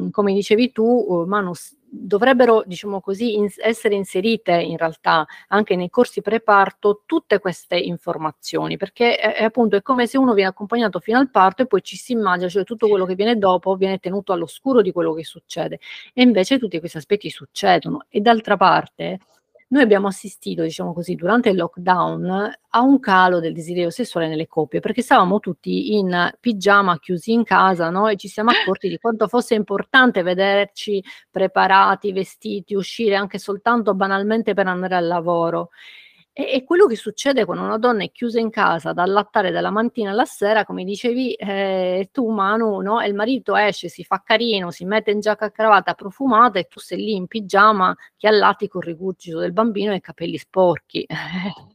[0.09, 1.51] come dicevi tu, Manu,
[1.97, 8.77] dovrebbero, diciamo così, in, essere inserite in realtà anche nei corsi preparto tutte queste informazioni,
[8.77, 11.81] perché è, è, appunto è come se uno viene accompagnato fino al parto e poi
[11.81, 15.23] ci si immagina, cioè tutto quello che viene dopo viene tenuto all'oscuro di quello che
[15.23, 15.79] succede.
[16.13, 18.05] E invece tutti questi aspetti succedono.
[18.09, 19.19] E d'altra parte
[19.75, 24.47] noi abbiamo assistito, diciamo così, durante il lockdown a un calo del desiderio sessuale nelle
[24.47, 28.07] coppie, perché stavamo tutti in pigiama chiusi in casa, no?
[28.07, 34.53] E ci siamo accorti di quanto fosse importante vederci preparati, vestiti, uscire anche soltanto banalmente
[34.53, 35.71] per andare al lavoro.
[36.37, 39.69] E, e, quello che succede quando una donna è chiusa in casa da allattare dalla
[39.69, 42.99] mattina alla sera, come dicevi eh, tu Manu, no?
[42.99, 46.65] e il marito esce, si fa carino, si mette in giacca a cravatta profumata e
[46.65, 50.37] tu sei lì in pigiama che allatti con il rigurgito del bambino e i capelli
[50.37, 51.07] sporchi.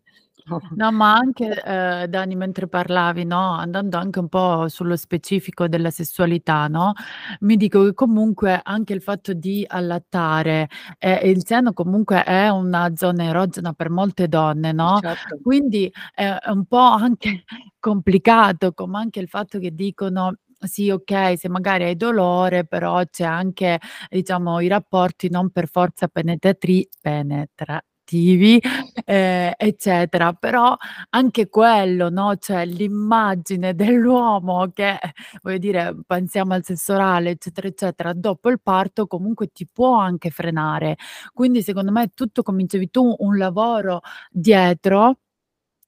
[0.74, 5.90] No, ma anche, ehm, Dani, mentre parlavi, no, andando anche un po' sullo specifico della
[5.90, 6.92] sessualità, no,
[7.40, 12.90] mi dico che comunque anche il fatto di allattare, ehm, il seno comunque è una
[12.94, 15.38] zona erogena per molte donne, no, Certo.
[15.42, 17.44] quindi è un po' anche
[17.78, 23.24] complicato, come anche il fatto che dicono: "Sì, okay, se magari hai dolore, però c'è
[23.24, 27.80] anche, diciamo, i rapporti non per forza penetratri penetra
[28.10, 28.60] cattivi,
[29.04, 30.32] ehm, eccetera.
[30.32, 30.76] Però
[31.10, 34.98] anche quello, no, cioè l'immagine dell'uomo che,
[35.42, 40.30] voglio dire, pensiamo al sesso orale, eccetera, eccetera, dopo il parto comunque ti può anche
[40.30, 40.96] frenare.
[41.32, 45.16] Quindi secondo me tutto, come dicevi tu, un lavoro dietro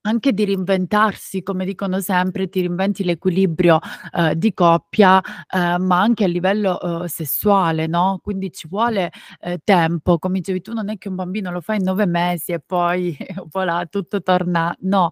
[0.02, 3.78] anche di reinventarsi, come dicono sempre, ti reinventi l'equilibrio,
[4.12, 9.10] ehm, di coppia, ehm, ma anche a livello, uhm, sessuale, no, quindi ci vuole,
[9.40, 10.18] ehm, tempo.
[10.18, 13.16] Come dicevi tu, non è che un bambino lo fai in 9 mesi e poi
[13.52, 15.10] voilà, tutto torna no,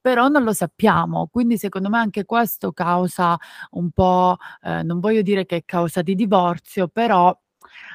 [0.00, 1.28] però non lo sappiamo.
[1.30, 3.36] Quindi secondo me anche questo causa
[3.72, 7.36] un po', ehm, non voglio dire che è causa di divorzio, però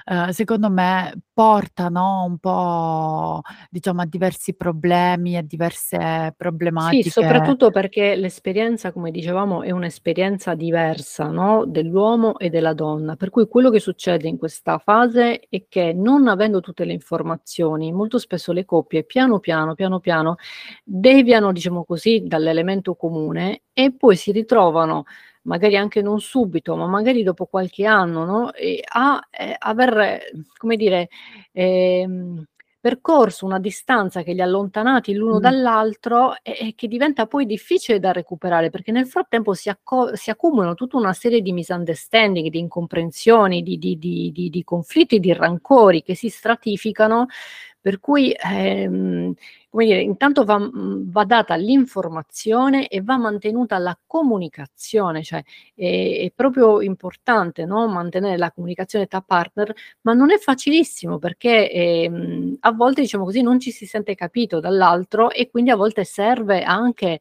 [0.06, 6.34] ehm, secondo me porta, no, un po' diciamo a diversi problemi, a diverse
[6.78, 13.16] Sì, soprattutto perché l'esperienza, come dicevamo, è un'esperienza diversa, no, dell'uomo e della donna.
[13.16, 17.94] Per cui quello che succede in questa fase è che non avendo tutte le informazioni,
[17.94, 20.36] molto spesso le coppie piano piano, piano piano
[20.84, 25.06] deviano, diciamo così, dall'elemento comune e poi si ritrovano
[25.46, 28.52] magari anche non subito, ma magari dopo qualche anno, no,
[28.94, 30.20] a, ehm, aver,
[30.58, 31.10] come dire,
[31.54, 32.44] ehm,
[32.86, 35.42] percorso una distanza che li ha allontanati l'uno Mh.
[35.42, 40.30] dall'altro e e che diventa poi difficile da recuperare, perché nel frattempo si acco si
[40.30, 45.34] accumulano tutta una serie di misunderstanding, di incomprensioni, di di di di di conflitti, di
[45.34, 47.26] rancori che si stratificano,
[47.82, 49.34] per cui, ehm,
[49.76, 55.44] come dire, intanto va va data l'informazione e va mantenuta la comunicazione, cioè
[55.76, 61.70] è è proprio importante, no, mantenere la comunicazione tra partner, ma non è facilissimo perché,
[61.72, 66.04] ehm, a volte, diciamo così, non ci si sente capito dall'altro e quindi a volte
[66.06, 67.20] serve anche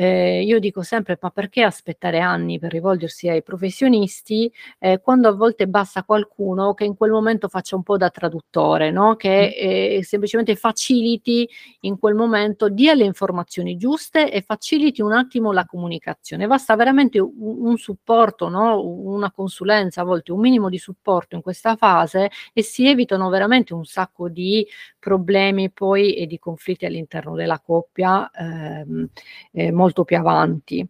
[0.00, 5.32] Ehm, io dico sempre: "Ma perché aspettare anni per rivolgersi ai professionisti, ehm, quando a
[5.32, 10.00] volte basta qualcuno che in quel momento faccia un po' da traduttore, no, che, ehm,
[10.02, 11.48] semplicemente faciliti
[11.80, 16.46] in quel momento, dia le informazioni giuste e faciliti un attimo la comunicazione.
[16.46, 17.32] Basta veramente u
[17.68, 22.62] un supporto, no, una consulenza, a volte un minimo di supporto in questa fase e
[22.62, 24.64] si evitano veramente un sacco di
[25.00, 29.08] problemi poi e di conflitti all'interno della coppia, ehm,
[29.52, 30.86] ehm, molto più avanti.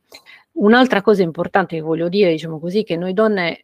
[0.60, 3.60] Un'altra cosa importante che voglio dire, diciamo così, che noi donne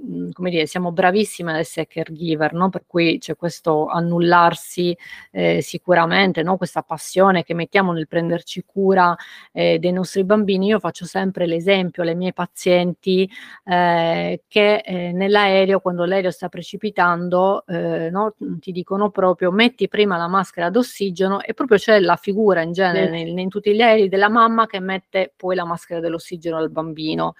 [0.00, 2.68] Mhmm, come dire, siamo bravissime ad essere caregiver, no?
[2.68, 4.96] per cui c'è questo annullarsi
[5.32, 6.56] eh, sicuramente, no?
[6.56, 9.16] questa passione che mettiamo nel prenderci cura
[9.52, 10.66] eh, dei nostri bambini.
[10.66, 13.28] Io faccio sempre l'esempio alle mie pazienti
[13.64, 18.34] eh, che eh, nell'aereo, quando l'aereo sta precipitando, eh, no?
[18.60, 23.18] ti dicono proprio metti prima la maschera d'ossigeno e proprio c'è la figura in genere
[23.18, 27.34] in, in tutti gli aerei della mamma che mette poi la maschera dell'ossigeno al bambino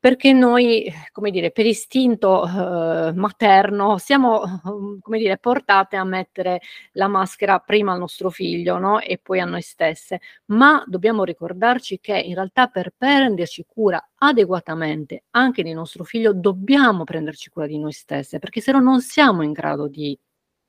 [0.00, 4.60] perché noi, come dire, per istinto eh, materno siamo,
[5.00, 6.60] come dire, portate a mettere
[6.92, 9.00] la maschera prima al nostro figlio, no?
[9.00, 10.20] E poi a noi stesse.
[10.46, 17.02] Ma dobbiamo ricordarci che in realtà per prenderci cura adeguatamente anche di nostro figlio dobbiamo
[17.04, 20.16] prenderci cura di noi stesse, perché se no non siamo in grado di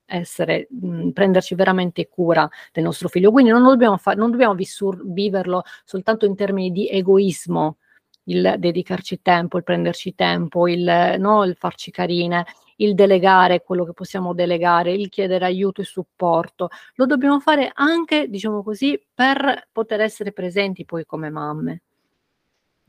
[0.10, 3.32] essere, mh, prenderci veramente cura del nostro figlio.
[3.32, 7.78] Quindi non dobbiamo, fa- non dobbiamo vissur- viverlo soltanto in termini di egoismo,
[8.26, 12.46] il dedicarci tempo, il prenderci tempo, il, no, il farci carine,
[12.78, 16.70] il delegare quello che possiamo delegare, il chiedere aiuto e supporto.
[16.96, 21.82] Lo dobbiamo fare anche, diciamo così, per poter essere presenti poi come mamme.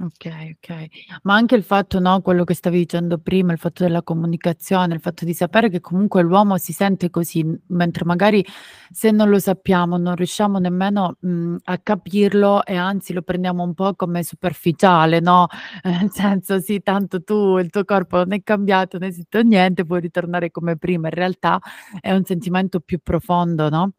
[0.02, 0.88] Okay, okay.
[1.24, 5.00] Ma anche il fatto, no, quello che stavi dicendo prima, il fatto della comunicazione, il
[5.00, 8.42] fatto di sapere che comunque l'uomo si sente così, mentre magari
[8.90, 13.74] se non lo sappiamo, non riusciamo nemmeno, mhmm, a capirlo e anzi lo prendiamo un
[13.74, 15.48] po' come superficiale, no,
[15.84, 20.00] nel senso: "Sì, tanto tu il tuo corpo non è cambiato, non esiste niente, puoi
[20.00, 21.58] ritornare come prima." In realtà
[22.00, 23.92] è un sentimento più profondo, no?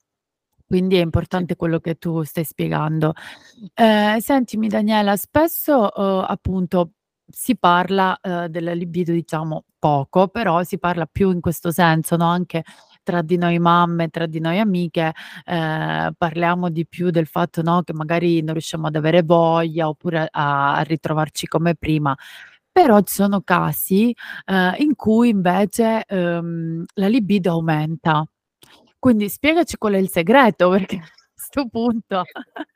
[0.71, 3.12] Quindi è importante quello che tu stai spiegando.
[3.73, 6.91] Ehm, sentimi Daniela, spesso, uhm, appunto
[7.29, 12.25] si parla, uhm, della libido diciamo poco, però si parla più in questo senso, no,
[12.27, 12.63] anche
[13.03, 15.12] tra di noi mamme, tra di noi amiche,
[15.45, 20.25] ehm, parliamo di più del fatto, no, che magari non riusciamo ad avere voglia oppure
[20.31, 22.15] a a ritrovarci come prima.
[22.71, 28.25] Però ci sono casi, ehm, in cui invece, uhm, la libido aumenta.
[29.03, 32.21] Quindi spiegaci qual è il segreto, perché a 'sto punto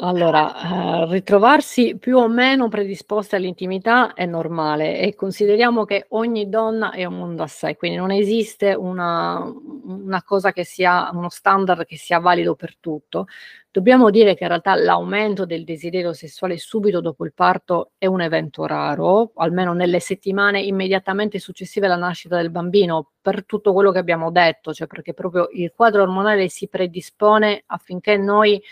[0.00, 0.54] Allora,
[1.02, 7.04] ehm, ritrovarsi più o meno predisposte all'intimità è normale e consideriamo che ogni donna è
[7.04, 9.42] un mondo a sé, quindi non esiste una
[9.88, 13.26] una cosa che sia uno standard che sia valido per tutto.
[13.70, 18.20] Dobbiamo dire che in realtà l'aumento del desiderio sessuale subito dopo il parto è un
[18.20, 23.98] evento raro, almeno nelle settimane immediatamente successive alla nascita del bambino, per tutto quello che
[23.98, 28.62] abbiamo detto, cioè perché proprio il quadro ormonale si predispone affinché noi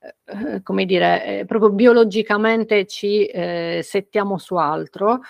[0.00, 5.20] eh, come dire, eh, proprio biologicamente ci eh, settiamo su altro.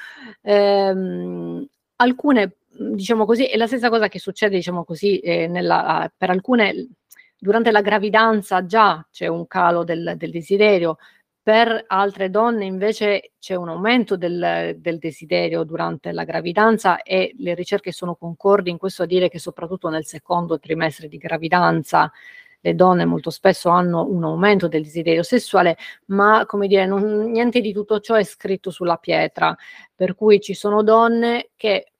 [0.43, 6.31] Ehm, alcune, diciamo così, è la stessa cosa che succede, diciamo così, eh, nella, per
[6.31, 6.89] alcune,
[7.37, 10.99] durante la gravidanza già c'è un calo del, del desiderio,
[11.43, 17.55] per altre donne invece c'è un aumento del, del, desiderio durante la gravidanza e le
[17.55, 22.13] ricerche sono concordi in questo a dire che soprattutto nel secondo trimestre di gravidanza
[22.61, 27.61] le donne molto spesso hanno un aumento del desiderio sessuale, ma come dire, non, niente
[27.61, 29.57] di tutto ciò è scritto sulla pietra,
[29.95, 31.93] per cui ci sono donne che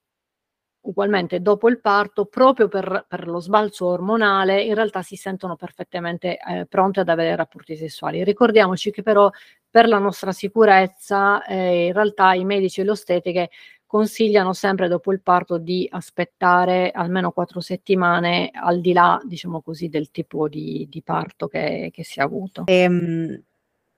[0.81, 6.37] ugualmente dopo il parto, proprio per, per, lo sbalzo ormonale, in realtà si sentono perfettamente
[6.37, 8.23] eh, pronte ad avere rapporti sessuali.
[8.23, 9.29] Ricordiamoci che però
[9.69, 13.49] per la nostra sicurezza, eh, in realtà i medici e le ostetiche
[13.91, 19.89] consigliano sempre dopo il parto di aspettare almeno quattro settimane al di là, diciamo così,
[19.89, 22.63] del tipo di, di parto che, che, si è avuto.
[22.67, 23.43] Ehm,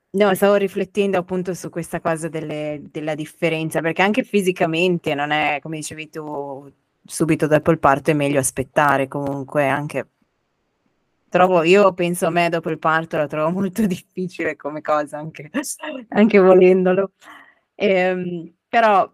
[0.09, 5.59] no, stavo riflettendo appunto su questa cosa delle, della differenza, perché anche fisicamente non è,
[5.61, 6.67] come dicevi tu,
[7.05, 10.07] subito dopo il parto è meglio aspettare comunque anche
[11.29, 15.51] trovo, io penso a me dopo il parto la trovo molto difficile come cosa anche,
[16.09, 17.11] anche volendolo
[17.75, 19.07] ehm, però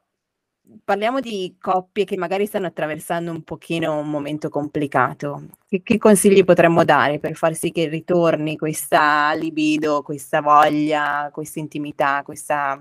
[0.84, 5.43] parliamo di coppie che magari stanno attraversando un pochino un momento complicato.
[5.67, 11.60] Che, che, consigli potremmo dare per far sì che ritorni questa libido, questa voglia, questa
[11.60, 12.79] intimità, questa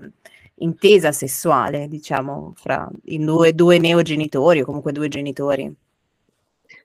[0.55, 5.73] intesa sessuale, diciamo, fra i due, due neogenitori o comunque due genitori?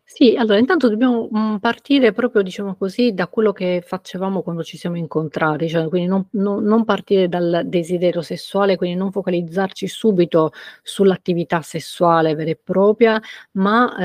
[0.08, 4.76] Sì, allora intanto dobbiamo, mhmm, partire proprio, diciamo così, da quello che facevamo quando ci
[4.76, 10.52] siamo incontrati, cioè quindi non non non partire dal desiderio sessuale, quindi non focalizzarci subito
[10.82, 13.18] sull'attività sessuale vera e propria,
[13.52, 13.96] ma,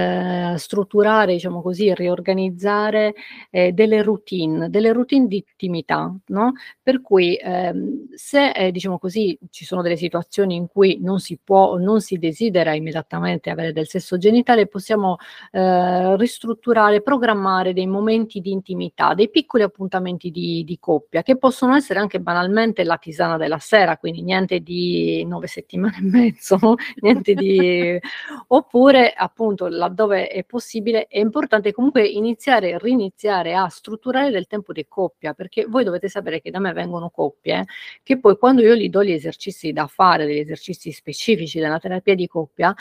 [0.51, 3.13] ehm, strutturare, diciamo così, riorganizzare,
[3.51, 9.37] ehm, delle routine, delle routine di intimità, no, per cui, ehm, se, ehm, diciamo così,
[9.49, 13.73] ci sono delle situazioni in cui non si può o non si desidera immediatamente avere
[13.73, 15.17] del sesso genitale, possiamo,
[15.51, 21.37] ehm eh, ristrutturare, programmare dei momenti di intimità, dei piccoli appuntamenti di, di, coppia, che
[21.37, 26.57] possono essere anche banalmente la tisana della sera, quindi niente di nove settimane e mezzo,
[27.01, 27.99] niente di...
[28.47, 34.85] oppure appunto laddove è possibile è importante comunque iniziare, riniziare a strutturare del tempo di
[34.87, 37.65] coppia, perché voi dovete sapere che da me vengono coppie
[38.03, 42.15] che poi quando io gli do gli esercizi da fare, degli esercizi specifici della terapia
[42.15, 42.73] di coppia,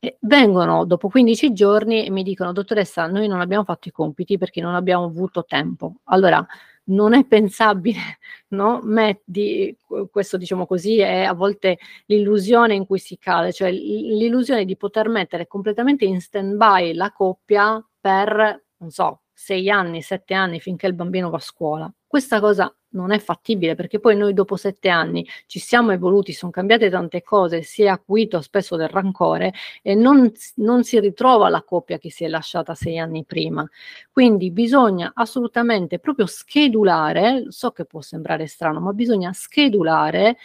[0.00, 4.38] eh, vengono dopo 15 giorni e mi dicono, dottoressa, noi non abbiamo fatto i compiti
[4.38, 5.96] perché non abbiamo avuto tempo.
[6.04, 6.46] Allora,
[6.88, 7.98] non è pensabile,
[8.48, 8.80] no?
[8.82, 9.76] Metti,
[10.10, 15.08] questo diciamo così è a volte l'illusione in cui si cade, cioè l'illusione di poter
[15.08, 20.86] mettere completamente in stand by la coppia per, non so, sei anni, sette anni finché
[20.86, 21.92] il bambino va a scuola.
[22.06, 26.52] Questa cosa non è fattibile perché poi noi dopo sette anni ci siamo evoluti, sono
[26.52, 31.62] cambiate tante cose, si è acuito spesso del rancore e non, non si ritrova la
[31.62, 33.68] coppia che si è lasciata sei anni prima.
[34.10, 40.38] Quindi bisogna assolutamente proprio schedulare, so che può sembrare strano, ma bisogna schedulare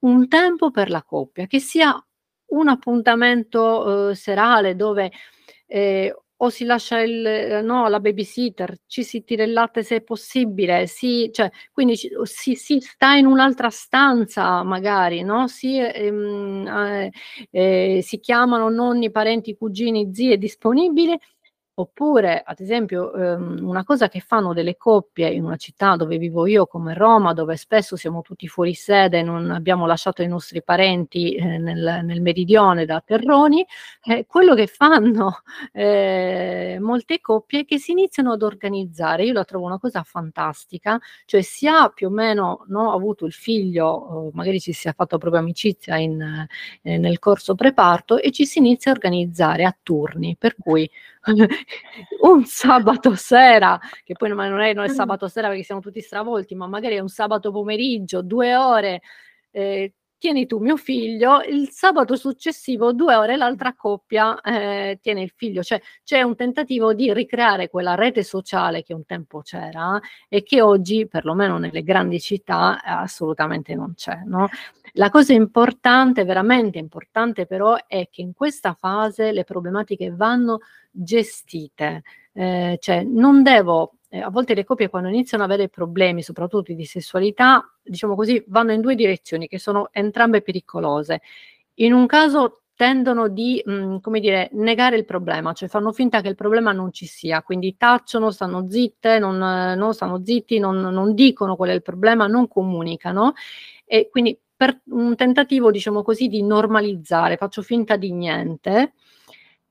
[0.00, 1.94] un tempo per la coppia, che sia
[2.46, 5.10] un appuntamento eh, serale dove
[5.66, 6.14] eh,
[6.44, 10.88] o si lascia il, no, la babysitter, ci si tira il latte se è possibile,
[10.88, 15.46] si, cioè, quindi ci, si, si, sta in un'altra stanza magari, no?
[15.46, 17.12] si, ehm, eh,
[17.50, 21.16] eh, si chiamano nonni, parenti, cugini, zie disponibili
[21.74, 26.46] Oppure, ad esempio, ehm, una cosa che fanno delle coppie in una città dove vivo
[26.46, 31.34] io, come Roma, dove spesso siamo tutti fuori sede, non abbiamo lasciato i nostri parenti
[31.34, 33.64] eh, nel, nel, meridione da terroni,
[34.04, 35.40] eh, quello che fanno
[35.72, 39.24] eh, molte coppie è che si iniziano ad organizzare.
[39.24, 43.32] Io la trovo una cosa fantastica, cioè si ha più o meno no, avuto il
[43.32, 46.20] figlio, magari ci si è fatto proprio amicizia in,
[46.82, 50.88] eh, nel corso preparto e ci si inizia a organizzare a turni, per cui
[52.22, 56.54] un sabato sera, che poi non è, non è sabato sera perché siamo tutti stravolti,
[56.54, 59.02] ma magari è un sabato pomeriggio, due ore,
[59.50, 59.92] eh,
[60.22, 65.62] tieni tu mio figlio, il sabato successivo, due ore, l'altra coppia eh, tiene il figlio.
[65.64, 70.60] Cioè c'è un tentativo di ricreare quella rete sociale che un tempo c'era e che
[70.62, 74.22] oggi, perlomeno nelle grandi città, assolutamente non c'è.
[74.24, 74.48] No?
[74.96, 80.58] La cosa importante, veramente importante però, è che in questa fase le problematiche vanno
[80.90, 82.02] gestite.
[82.34, 86.74] Eh, cioè non devo, eh, a volte le coppie quando iniziano ad avere problemi, soprattutto
[86.74, 91.22] di sessualità, diciamo così, vanno in due direzioni che sono entrambe pericolose.
[91.76, 96.20] In un caso tendono di, mh, mm, come dire, negare il problema, cioè fanno finta
[96.20, 100.80] che il problema non ci sia, quindi tacciono, stanno zitte, non, non stanno zitti, non,
[100.80, 103.32] non dicono qual è il problema, non comunicano
[103.86, 108.92] e quindi per un tentativo, diciamo così, di normalizzare, faccio finta di niente,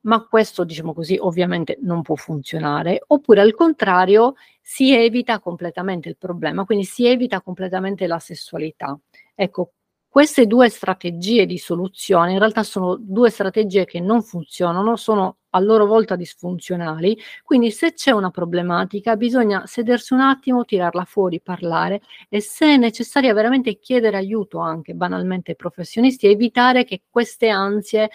[0.00, 6.18] ma questo, diciamo così, ovviamente non può funzionare, oppure al contrario si evita completamente il
[6.18, 8.94] problema, quindi si evita completamente la sessualità.
[9.34, 9.72] Ecco,
[10.06, 15.60] queste due strategie di soluzione in realtà sono due strategie che non funzionano, sono a
[15.60, 22.02] loro volta disfunzionali, quindi se c'è una problematica bisogna sedersi un attimo, tirarla fuori, parlare
[22.28, 27.48] e se è necessario veramente chiedere aiuto anche banalmente ai professionisti e evitare che queste
[27.48, 28.10] ansie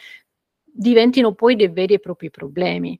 [0.64, 3.00] diventino poi dei veri e propri problemi.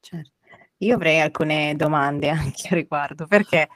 [0.00, 0.30] Certo.
[0.78, 3.68] Io avrei alcune domande anche a riguardo, perché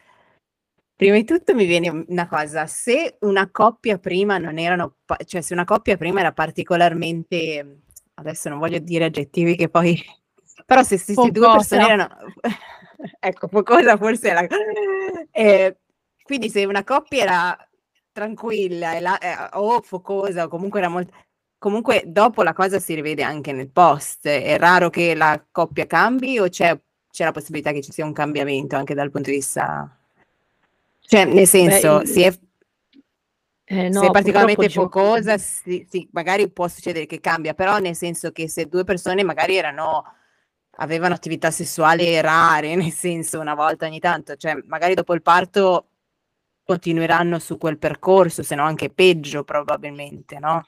[0.96, 5.52] Prima di tutto mi viene una cosa, se una coppia prima non erano, cioè se
[5.52, 7.80] una coppia prima era particolarmente,
[8.14, 10.00] adesso non voglio dire aggettivi che poi,
[10.66, 12.08] però se queste due persone erano,
[13.20, 14.46] ecco, cosa forse la...
[15.36, 15.78] Eh,
[16.22, 17.68] quindi se una coppia era
[18.12, 21.12] tranquilla la, eh, o focosa o comunque era molto...
[21.58, 26.38] Comunque dopo la cosa si rivede anche nel post, è raro che la coppia cambi
[26.38, 26.78] o c'è,
[27.10, 29.98] c'è la possibilità che ci sia un cambiamento anche dal punto di vista
[31.06, 32.32] cioè, nel senso, Beh, si è,
[33.66, 37.78] eh, no, se è particolarmente diciamo focosa, sì, sì, magari può succedere che cambia, però
[37.78, 40.04] nel senso che se due persone magari erano,
[40.76, 45.88] avevano attività sessuali rare, nel senso una volta ogni tanto, cioè magari dopo il parto
[46.62, 50.66] continueranno su quel percorso, se no anche peggio probabilmente, no?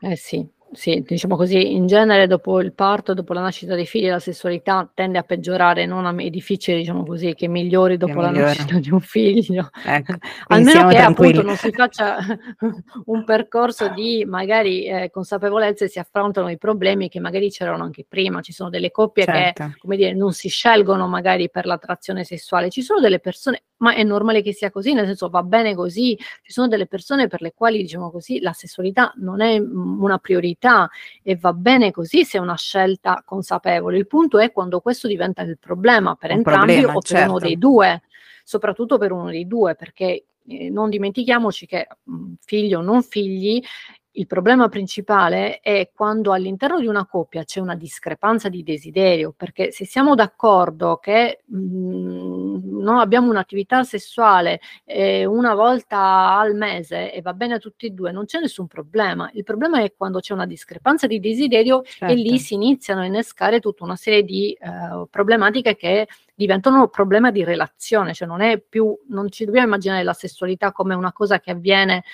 [0.00, 4.08] Eh sì, sì, diciamo così, in genere dopo il parto, dopo la nascita dei figli,
[4.08, 8.20] la sessualità tende a peggiorare, non a, è difficile, diciamo così, che migliori dopo che
[8.20, 8.48] la migliora.
[8.48, 9.70] nascita di un figlio.
[9.84, 10.14] Ecco,
[10.48, 11.30] Almeno che tranquilli.
[11.30, 12.18] appunto non si faccia
[13.06, 18.04] un percorso di magari eh, consapevolezza e si affrontano i problemi che magari c'erano anche
[18.06, 18.42] prima.
[18.42, 19.64] Ci sono delle coppie certo.
[19.64, 23.94] che, come dire, non si scelgono magari per l'attrazione sessuale, ci sono delle persone ma
[23.94, 26.16] è normale che sia così, nel senso va bene così.
[26.42, 30.18] Ci sono delle persone per le quali, diciamo così, la sessualità non è mm, una
[30.18, 30.88] priorità
[31.22, 33.98] e va bene così se è una scelta consapevole.
[33.98, 37.30] Il punto è quando questo diventa il problema per Un entrambi problema, o per certo.
[37.30, 38.02] uno dei due,
[38.44, 43.02] soprattutto per uno dei due, perché eh, non dimentichiamoci che mh, mm, figli o non
[43.02, 43.62] figli
[44.18, 49.70] il problema principale è quando all'interno di una coppia c'è una discrepanza di desiderio, perché
[49.70, 57.12] se siamo d'accordo che mh, mm, no, abbiamo un'attività sessuale eh, una volta al mese
[57.12, 59.30] e va bene a tutti e due, non c'è nessun problema.
[59.34, 62.12] Il problema è quando c'è una discrepanza di desiderio certo.
[62.12, 62.44] e lì certo.
[62.44, 68.14] si iniziano a innescare tutta una serie di eh, problematiche che diventano problema di relazione,
[68.14, 72.04] cioè non è più, non ci dobbiamo immaginare la sessualità come una cosa che avviene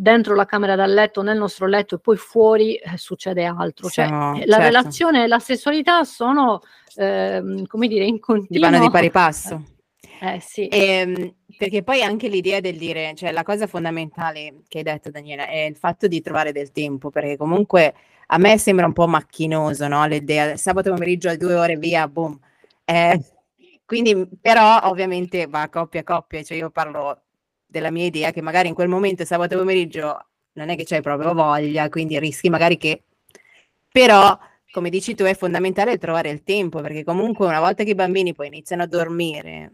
[0.00, 3.90] dentro la camera da letto, nel nostro letto e poi fuori eh, succede altro.
[3.90, 4.58] Cioè, Siamo, la certo.
[4.58, 6.62] relazione e la sessualità sono,
[6.96, 8.70] eh, come dire, in continuo...
[8.70, 9.62] Vanno di pari passo.
[10.22, 10.68] Eh, sì.
[10.68, 15.10] E, ehm, perché poi anche l'idea del dire, cioè la cosa fondamentale che hai detto
[15.10, 17.94] Daniela è il fatto di trovare del tempo, perché comunque
[18.26, 20.04] a me sembra un po' macchinoso, no?
[20.04, 22.38] L'idea sabato pomeriggio alle due ore via, boom.
[22.84, 23.18] Eh,
[23.86, 27.22] quindi, però ovviamente va coppia a coppia, cioè io parlo
[27.70, 31.32] della mia idea che magari in quel momento sabato pomeriggio non è che c'hai proprio
[31.34, 33.04] voglia, quindi rischi magari che...
[33.92, 34.38] Però,
[34.70, 38.34] come dici tu, è fondamentale trovare il tempo, perché comunque una volta che i bambini
[38.34, 39.72] poi iniziano a dormire,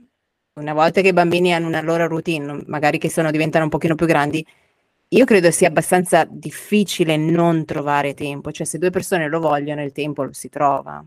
[0.54, 3.94] una volta che i bambini hanno una loro routine, magari che sono, diventano un pochino
[3.94, 4.44] più grandi,
[5.08, 9.92] io credo sia abbastanza difficile non trovare tempo, cioè se due persone lo vogliono il
[9.92, 11.04] tempo lo si trova.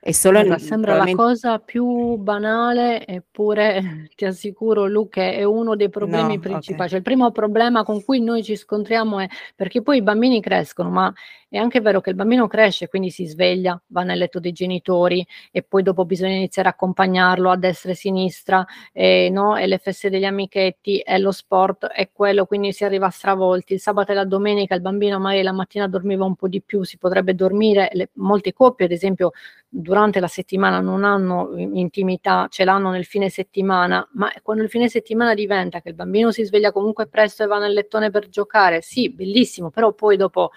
[0.00, 1.22] E solo Guarda, sembra probabilmente...
[1.22, 6.74] la cosa più banale, eppure ti assicuro, Luca, è uno dei problemi no, principali.
[6.74, 6.88] Okay.
[6.88, 10.88] Cioè, il primo problema con cui noi ci scontriamo è perché poi i bambini crescono,
[10.90, 11.12] ma
[11.50, 15.26] è anche vero che il bambino cresce, quindi si sveglia, va nel letto dei genitori
[15.50, 19.56] e poi dopo bisogna iniziare a accompagnarlo a destra e a sinistra, e, no?
[19.56, 23.74] e le feste degli amichetti, e lo sport, è quello, quindi si arriva a stravolti.
[23.74, 26.82] Il sabato e la domenica il bambino magari la mattina dormiva un po' di più,
[26.82, 29.32] si potrebbe dormire, le, molte coppie ad esempio
[29.68, 34.88] durante la settimana non hanno intimità, ce l'hanno nel fine settimana, ma quando il fine
[34.88, 38.80] settimana diventa che il bambino si sveglia comunque presto e va nel lettone per giocare,
[38.82, 40.50] sì, bellissimo, però poi dopo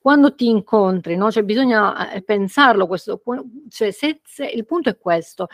[0.00, 1.30] quando ti incontri, no?
[1.30, 3.20] cioè bisogna eh, pensarlo questo,
[3.68, 5.48] cioè se, se, il punto è questo,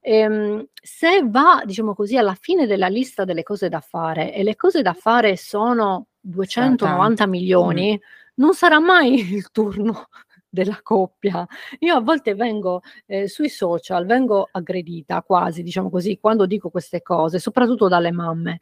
[0.00, 4.54] ehm, se va, diciamo così, alla fine della lista delle cose da fare e le
[4.54, 8.32] cose da fare sono 290 milioni, mm.
[8.34, 10.08] non sarà mai il turno
[10.56, 11.46] della coppia.
[11.80, 17.02] Io a volte vengo eh, sui social, vengo aggredita quasi, diciamo così, quando dico queste
[17.02, 18.60] cose, soprattutto dalle mamme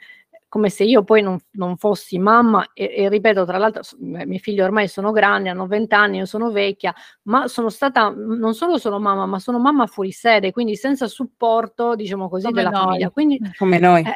[0.55, 4.39] come se io poi non, non fossi mamma e, e, ripeto tra l'altro i miei
[4.39, 8.79] figli ormai sono grandi, hanno 20 anni, io sono vecchia, ma sono stata non solo
[8.79, 12.85] sono mamma, ma sono mamma fuori sede, quindi senza supporto, diciamo così, come della noi.
[12.85, 13.11] famiglia.
[13.11, 14.05] Quindi, come noi.
[14.05, 14.15] È,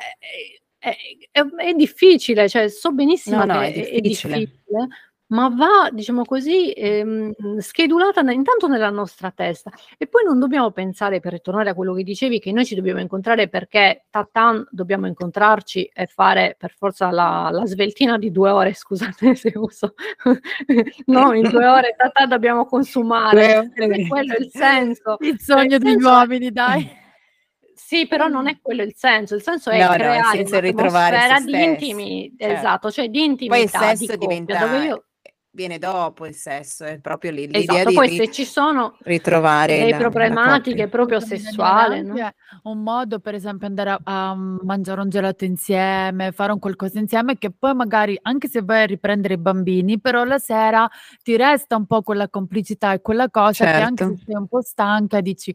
[0.78, 0.97] è,
[1.32, 4.34] è, è, difficile, cioè so benissimo no, no, che è difficile.
[4.34, 4.89] è difficile,
[5.29, 9.70] ma va, diciamo così, ehm, schedulata intanto nella nostra testa.
[9.99, 13.01] E poi non dobbiamo pensare, per ritornare a quello che dicevi, che noi ci dobbiamo
[13.01, 18.72] incontrare perché tatan dobbiamo incontrarci e fare per forza la, la sveltina di due ore,
[18.72, 19.95] scusate se uso.
[21.07, 23.70] no, in due ore tatan dobbiamo consumare.
[24.09, 25.16] quello è il senso.
[25.20, 26.97] Il sogno il degli uomini, dai.
[27.89, 31.64] Sì, però non è quello il senso, il senso è no, creare no, un'atmosfera di
[31.64, 32.55] intimi, certo.
[32.55, 33.55] esatto, cioè di intimità.
[33.55, 35.05] Poi il sesso di coppia, diventa io
[35.59, 39.76] viene dopo il sesso, è proprio lì l'idea esatto, di poi se ci sono ritrovare
[39.76, 42.14] delle problematiche proprio sessuali, no?
[42.62, 47.38] un modo per esempio andare a, a, mangiare un gelato insieme, fare un qualcosa insieme
[47.38, 50.88] che poi magari anche se vai a riprendere i bambini, però la sera
[51.24, 53.78] ti resta un po' quella complicità e quella cosa certo.
[53.78, 55.52] che anche se sei un po' stanca dici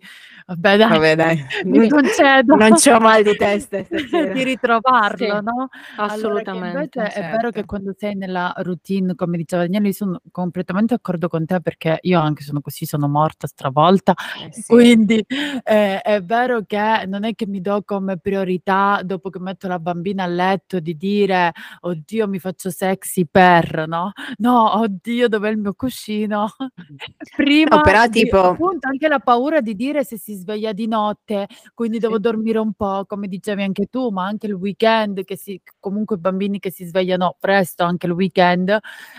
[0.48, 1.46] vabbè dai, vabbè, dai.
[1.64, 5.70] mi concedo non c'ho mal di testa di ritrovarlo, sì, no?
[5.96, 7.00] Assolutamente.
[7.00, 7.20] Allora, certo.
[7.20, 7.66] è vero che certo.
[7.68, 12.44] quando sei nella routine, come diceva Daniele, sono completamente d'accordo con te perché io anche
[12.44, 14.14] sono così, sono morta, stravolta,
[14.44, 14.64] eh sì.
[14.68, 15.24] quindi
[15.64, 19.80] eh, è vero che non è che mi do come priorità dopo che metto la
[19.80, 24.12] bambina a letto di dire oddio mi faccio sexy per, no?
[24.38, 26.48] No, oddio dov'è il mio cuscino?
[27.36, 28.40] Prima, no, però di, tipo...
[28.40, 32.74] appunto anche la paura di dire se si sveglia di notte, quindi devo dormire un
[32.74, 36.72] po', come dicevi anche tu, ma anche il weekend, che si, comunque i bambini che
[36.72, 38.78] si svegliano presto anche il weekend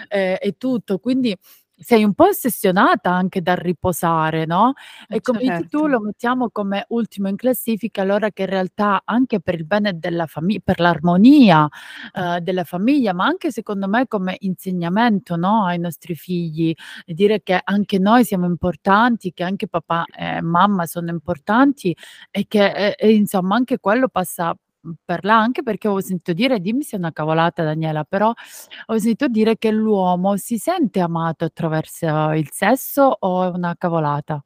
[0.09, 1.37] eh, e tutto, quindi
[1.77, 4.73] sei un po' ossessionata anche dal riposare, no?
[5.09, 5.57] Eh, e come certo.
[5.57, 5.93] dici tu certo.
[5.93, 10.27] lo mettiamo come ultimo in classifica, allora che in realtà anche per il bene della
[10.27, 15.67] famiglia, per l'armonia uh, della famiglia, ma anche secondo me come insegnamento, no?
[15.67, 16.73] Ai nostri figli,
[17.05, 21.95] dire che anche noi siamo importanti, che anche papà e mamma sono importanti
[22.31, 24.57] e che e, e, insomma anche quello passa
[25.05, 28.32] per là, anche perché ho sentito dire, dimmi se è una cavolata Daniela, però
[28.87, 34.45] ho sentito dire che l'uomo si sente amato attraverso il sesso o è una cavolata?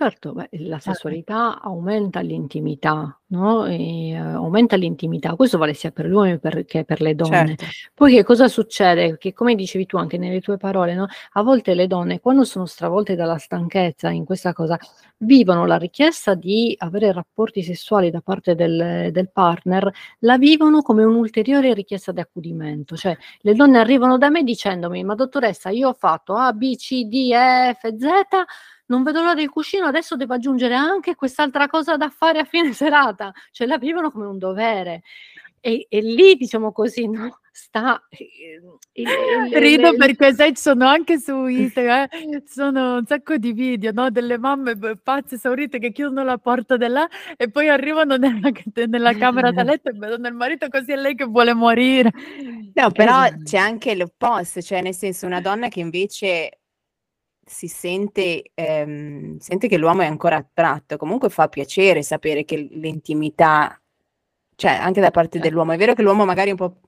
[0.00, 5.34] Certo, beh, la sessualità aumenta l'intimità, no, ehm, aumenta l'intimità.
[5.34, 7.56] Questo vale sia per gli uomini per che per le donne.
[7.56, 7.64] Certo.
[7.94, 9.18] Poi che cosa succede?
[9.18, 12.64] Che come dicevi tu anche nelle tue parole, no, a volte le donne quando sono
[12.66, 14.78] stravolte dalla stanchezza in questa cosa,
[15.16, 19.90] vivono la richiesta di avere rapporti sessuali da parte del del partner,
[20.20, 22.94] la vivono come un'ulteriore richiesta di accudimento.
[22.94, 27.02] Cioè, le donne arrivano da me dicendomi: "Ma dottoressa, io ho fatto A, B, C,
[27.06, 28.06] D, E, F, Z,
[28.88, 32.72] non vedo l'ora del cuscino, adesso devo aggiungere anche quest'altra cosa da fare a fine
[32.72, 35.02] serata, cioè la vivono come un dovere.
[35.60, 37.40] E, e lì, diciamo così, no?
[37.58, 39.08] sta ehm, il,
[39.50, 43.90] il, Rido perché sai, ci sono anche su Instagram, eh, sono un sacco di video,
[43.92, 44.10] no?
[44.10, 48.50] Delle mamme pazze esaurite che chiudono la porta della e poi arrivano nella,
[48.86, 52.12] nella camera da letto e vedono il marito così è lei che vuole morire.
[52.74, 53.42] No, però esatto.
[53.42, 56.60] c'è anche l'opposto, cioè nel senso una donna che invece
[57.48, 63.80] si sente, ehm, sente che l'uomo è ancora attratto, comunque fa piacere sapere che l'intimità,
[64.56, 66.80] cioè anche da parte dell'uomo, è vero che l'uomo magari è un po',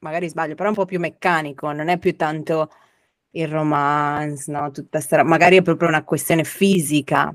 [0.00, 2.70] magari sbaglio, però è un po' più meccanico, non è più tanto
[3.32, 4.70] il romance, no?
[4.70, 7.34] Tutta sta, magari è proprio una questione fisica,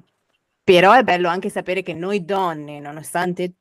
[0.64, 3.54] però è bello anche sapere che noi donne, nonostante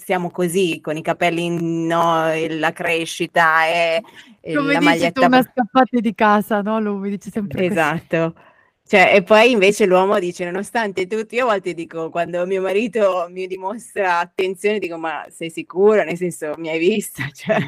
[0.00, 1.48] siamo così con i capelli
[1.86, 4.02] no, la crescita e,
[4.40, 5.20] e Come la dici maglietta.
[5.20, 6.80] Come scappate di casa, no?
[6.80, 8.32] Lui dice sempre Esatto.
[8.34, 8.48] Così.
[8.90, 13.28] Cioè, e poi invece l'uomo dice, nonostante tutto, io a volte dico, quando mio marito
[13.30, 16.02] mi dimostra attenzione, dico, ma sei sicuro?
[16.02, 17.22] Nel senso, mi hai vista?
[17.32, 17.58] Cioè,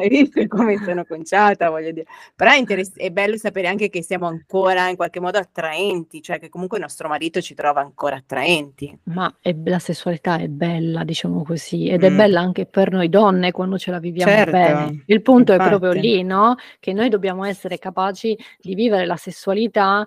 [0.00, 2.06] hai visto come sono conciata, voglio dire.
[2.34, 6.40] Però è, interess- è, bello sapere anche che siamo ancora in qualche modo attraenti, cioè
[6.40, 8.98] che comunque il nostro marito ci trova ancora attraenti.
[9.04, 12.16] Ma è, la sessualità è bella, diciamo così, ed è mm.
[12.16, 15.04] bella anche per noi donne quando ce la viviamo certo, bene.
[15.06, 15.72] Il punto infatti.
[15.72, 16.56] è proprio lì, no?
[16.80, 20.04] Che noi dobbiamo essere capaci di vivere la sessualità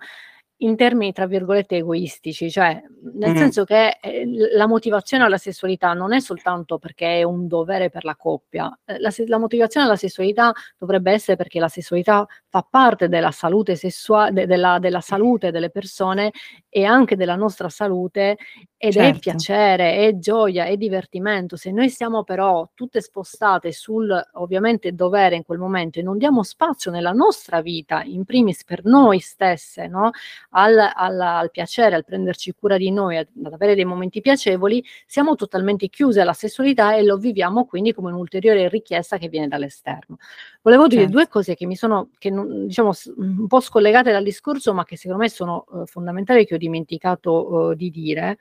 [0.63, 2.81] in termini tra virgolette egoistici, cioè
[3.13, 3.35] nel mm.
[3.35, 8.03] senso che eh, la motivazione alla sessualità non è soltanto perché è un dovere per
[8.03, 13.07] la coppia, eh, la, la, motivazione alla sessualità dovrebbe essere perché la sessualità fa parte
[13.07, 16.31] della salute sessuale, de, della, della, salute delle persone
[16.69, 18.37] e anche della nostra salute
[18.77, 19.17] ed certo.
[19.17, 21.55] è piacere, è gioia, è divertimento.
[21.55, 26.43] Se noi siamo però tutte spostate sul ovviamente dovere in quel momento e non diamo
[26.43, 30.11] spazio nella nostra vita, in primis per noi stesse, no?
[30.51, 34.83] Al, al, al, piacere, al prenderci cura di noi, ad, ad, avere dei momenti piacevoli,
[35.05, 40.17] siamo totalmente chiuse alla sessualità e lo viviamo quindi come un'ulteriore richiesta che viene dall'esterno.
[40.61, 41.15] Volevo dire certo.
[41.15, 44.97] due cose che mi sono, che non, diciamo, un po' scollegate dal discorso, ma che
[44.97, 48.37] secondo me sono uh, fondamentali che ho dimenticato uh, di dire.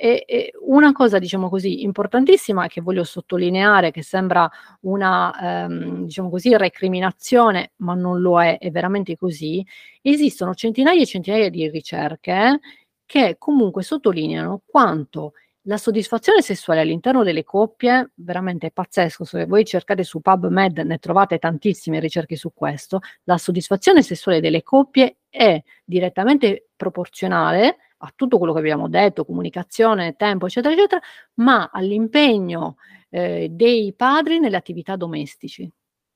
[0.00, 4.48] E, e, una cosa, diciamo così, importantissima che voglio sottolineare, che sembra
[4.82, 9.64] una, ehm, diciamo così, recriminazione, ma non lo è, è veramente così,
[10.00, 12.60] esistono centinaia e centinaia di ricerche
[13.04, 15.32] che comunque sottolineano quanto
[15.62, 20.98] la soddisfazione sessuale all'interno delle coppie, veramente è pazzesco, se voi cercate su PubMed ne
[20.98, 28.38] trovate tantissime ricerche su questo, la soddisfazione sessuale delle coppie è direttamente proporzionale a tutto
[28.38, 31.00] quello che abbiamo detto, comunicazione, tempo, eccetera, eccetera,
[31.34, 32.76] ma all'impegno
[33.10, 35.70] eh, dei padri nelle attività domestici.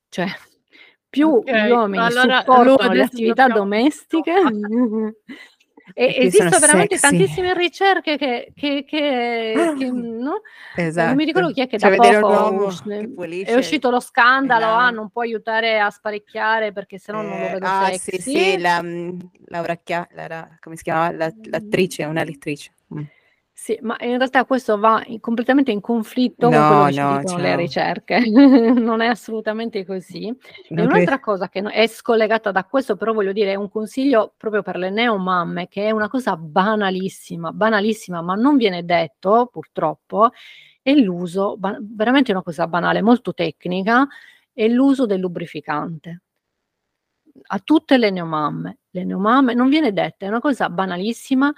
[0.08, 0.26] Cioè,
[1.08, 4.32] più okay, gli uomini allora, supportano le attività domestiche,
[5.94, 7.16] E esistono veramente sexy.
[7.16, 10.40] tantissime ricerche che, che, che, ah, che no?
[10.76, 11.06] esatto.
[11.08, 12.72] non mi ricordo chi è che cioè, da poco
[13.44, 17.48] è uscito lo scandalo, ah, non può aiutare a sparecchiare perché sennò eh, non lo
[17.48, 18.20] vedo ah, sexy.
[18.20, 21.10] sì, sì, la, mm, Laura Chia, la, come si chiama?
[21.12, 22.72] La, l'attrice, una lettrice.
[23.56, 27.18] Sì, ma in realtà questo va in completamente in conflitto con quello che ci No,
[27.18, 28.18] dicono le ricerche.
[28.72, 30.26] Non è assolutamente così.
[30.28, 30.36] E
[30.70, 34.32] Non un'altra cosa che no è scollegata da questo, però voglio dire, è un consiglio
[34.36, 40.30] proprio per le neomamme, che è una cosa banalissima, banalissima, ma non viene detto purtroppo,
[40.80, 44.06] è l'uso, ba veramente una cosa banale, molto tecnica,
[44.52, 46.22] è l'uso del lubrificante.
[47.48, 48.78] A tutte le neomamme.
[48.90, 51.52] Le neomamme non viene detta, è una cosa banalissima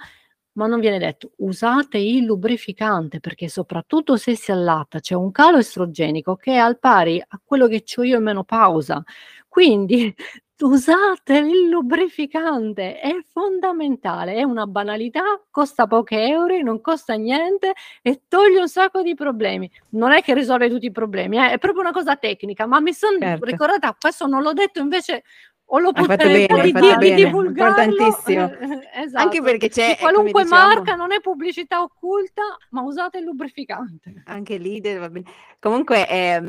[0.55, 5.57] ma non viene detto usate il lubrificante perché soprattutto se si allatta c'è un calo
[5.57, 9.03] estrogenico che è al pari a quello che ho io in menopausa.
[9.47, 10.13] Quindi
[10.61, 18.21] usate il lubrificante, è fondamentale, è una banalità, costa pochi euro, non costa niente e
[18.27, 19.69] toglie un sacco di problemi.
[19.91, 22.93] Non è che risolve tutti i problemi, eh, è proprio una cosa tecnica, ma mi
[22.93, 23.45] sono certo.
[23.45, 25.23] ricordata, questo non l'ho detto invece
[25.67, 29.17] o l'opportunità di, di, di divulgarlo esatto.
[29.17, 34.21] anche perché c'è di qualunque diciamo, marca non è pubblicità occulta ma usate il lubrificante
[34.25, 35.25] anche lì va bene.
[35.59, 36.39] comunque è,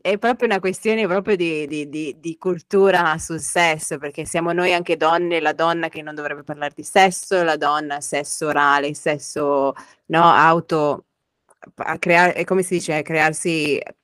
[0.00, 4.96] è, proprio una questione proprio di, di, di, cultura sul sesso perché siamo noi anche
[4.96, 9.72] donne la donna che non dovrebbe parlare di sesso la donna sesso orale sesso
[10.06, 11.04] no auto
[11.76, 14.03] a creare come si dice crearsi Mhmm,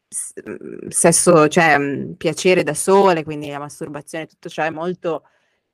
[0.89, 5.23] sesso, cioè mhmm, piacere da sole, quindi la masturbazione, tutto ciò è molto,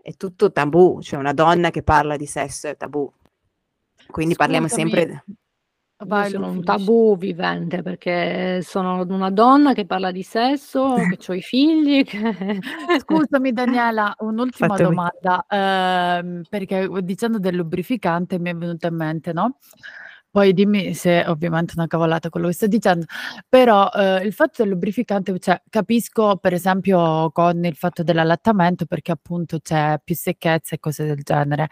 [0.00, 3.10] è tutto tabù, cioè una donna che parla di sesso è tabù.
[4.10, 4.36] Quindi Scusami.
[4.36, 5.24] parliamo sempre...
[5.98, 11.34] Vai, sono un tabù vivente perché sono una donna che parla di sesso, che ho
[11.34, 12.04] i figli.
[12.04, 12.60] Che...
[13.00, 14.88] Scusami Daniela, un'ultima Fatemi.
[14.90, 19.56] domanda, ehm, perché dicendo del lubrificante mi è venuto in mente, no?
[20.36, 23.06] Poi dimmi se ovviamente è una cavolata quello che sto dicendo,
[23.48, 29.12] però eh, il fatto del lubrificante, cioè, capisco per esempio con il fatto dell'allattamento perché
[29.12, 31.68] appunto c'è più secchezza e cose del genere.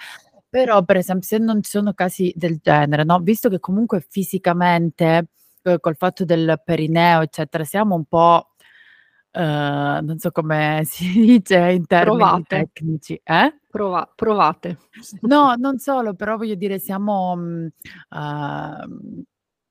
[0.49, 3.19] Però per esempio se non ci sono casi del genere, no?
[3.19, 5.27] Visto che comunque fisicamente
[5.63, 8.54] eh, col fatto del perineo, eccetera, siamo un po'
[9.37, 12.71] Uh, non so come si dice in termini provate.
[12.73, 13.59] tecnici, eh?
[13.69, 14.79] Prova, provate.
[15.23, 19.25] No, non solo, però voglio dire, siamo, uh,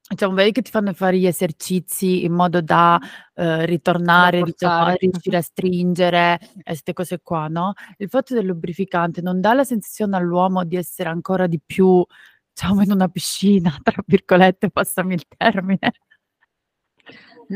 [0.09, 2.99] diciamo, vedi che ti fanno fare gli esercizi in modo da
[3.35, 7.71] uh, ritornare, diciamo, a riuscire a stringere queste cose qua, no?
[7.95, 12.05] Il fatto del lubrificante non dà la sensazione all'uomo di essere ancora di più,
[12.53, 15.93] diciamo, in una piscina, tra virgolette, passami il termine.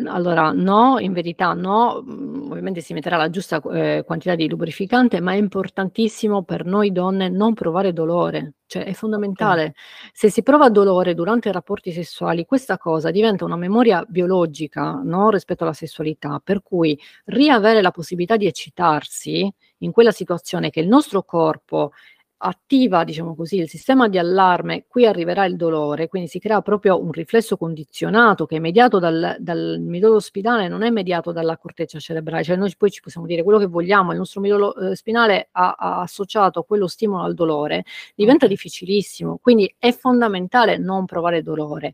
[0.08, 5.22] Allora, no, in verità no, mhmm, ovviamente si metterà la giusta, ehm, quantità di lubrificante,
[5.22, 8.94] ma è importantissimo per noi donne non provare dolore, cioè è Okay.
[8.94, 9.74] fondamentale.
[10.12, 15.30] Se si prova dolore durante i rapporti sessuali, questa cosa diventa una memoria biologica, no,
[15.30, 20.88] rispetto alla sessualità, per cui riavere la possibilità di eccitarsi in quella situazione che il
[20.88, 21.92] nostro corpo
[22.40, 27.02] attiva, diciamo così, il sistema di allarme, qui arriverà il dolore, quindi si crea proprio
[27.02, 31.98] un riflesso condizionato che è mediato dal, dal midollo spinale, non è mediato dalla corteccia
[32.00, 35.50] cerebrale, cioè noi poi ci possiamo dire quello che vogliamo, il nostro midollo eh, spinale
[35.52, 41.94] ha, ha, associato quello stimolo al dolore, diventa difficilissimo, quindi è fondamentale non provare dolore,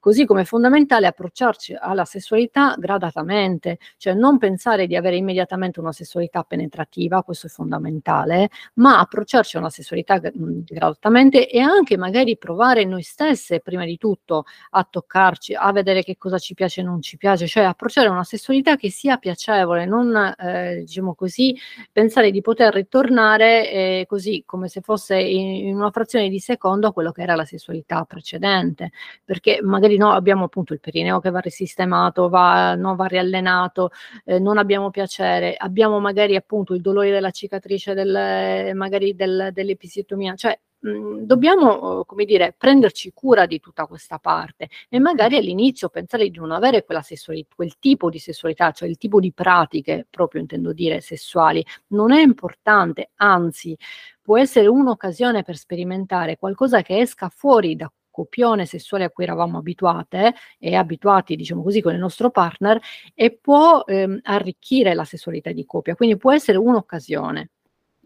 [0.00, 5.92] così come è fondamentale approcciarci alla sessualità gradatamente, cioè non pensare di avere immediatamente una
[5.92, 12.38] sessualità penetrativa, questo è fondamentale, ma approcciarci a una sessualità sessualità gradatamente e anche magari
[12.38, 16.84] provare noi stesse prima di tutto a toccarci, a vedere che cosa ci piace e
[16.84, 21.56] non ci piace, cioè approcciare una sessualità che sia piacevole, non eh, diciamo così
[21.90, 26.86] pensare di poter ritornare eh, così come se fosse in, in, una frazione di secondo
[26.86, 28.92] a quello che era la sessualità precedente,
[29.24, 33.90] perché magari no, abbiamo appunto il perineo che va risistemato, va, no, va riallenato,
[34.24, 39.71] eh, non abbiamo piacere, abbiamo magari appunto il dolore della cicatrice del, magari del, delle
[39.72, 45.88] dell'episiotomia, cioè mhmm, dobbiamo, come dire, prenderci cura di tutta questa parte e magari all'inizio
[45.88, 50.72] pensare di non avere quel tipo di sessualità, cioè il tipo di pratiche, proprio intendo
[50.72, 53.76] dire sessuali, non è importante, anzi
[54.20, 59.58] può essere un'occasione per sperimentare qualcosa che esca fuori da copione sessuale a cui eravamo
[59.58, 62.78] abituate e abituati, diciamo così, con il nostro partner
[63.14, 67.50] e può ehm, arricchire la sessualità di coppia, quindi può essere un'occasione.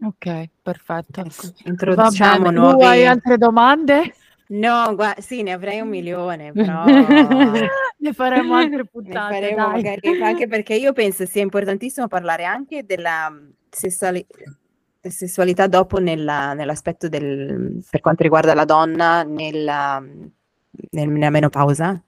[0.03, 1.21] Ok, perfetto.
[1.21, 2.77] Ecco, introduciamo nuovi...
[2.77, 4.13] Tu hai altre domande?
[4.49, 9.39] No, guarda, sì, ne avrei un milione, però ne faremo altre puntate.
[9.39, 13.33] Ne faremo magari, anche perché io penso sia importantissimo parlare anche della
[13.69, 14.25] sessuali-
[15.01, 20.01] sessualità dopo nella, nell'aspetto del, per quanto riguarda la donna nella,
[20.91, 22.01] nella menopausa,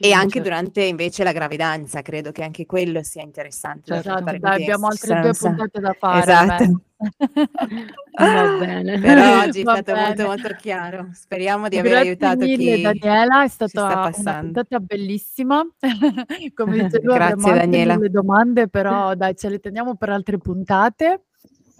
[0.00, 0.48] e anche certo.
[0.48, 3.96] durante invece la gravidanza, credo che anche quello sia interessante.
[3.96, 6.20] Esatto, dai, abbiamo altre due puntate da fare.
[6.20, 6.80] Esatto.
[8.18, 8.98] Va bene.
[9.00, 10.06] Però oggi è stato bene.
[10.06, 11.08] molto molto chiaro.
[11.12, 15.66] Speriamo di aver Grazie aiutato mille, chi Daniela, è stata una puntata bellissima.
[16.54, 17.96] Come dice tu, Grazie Daniela.
[17.96, 21.24] mille domande, però dai, ce le teniamo per altre puntate.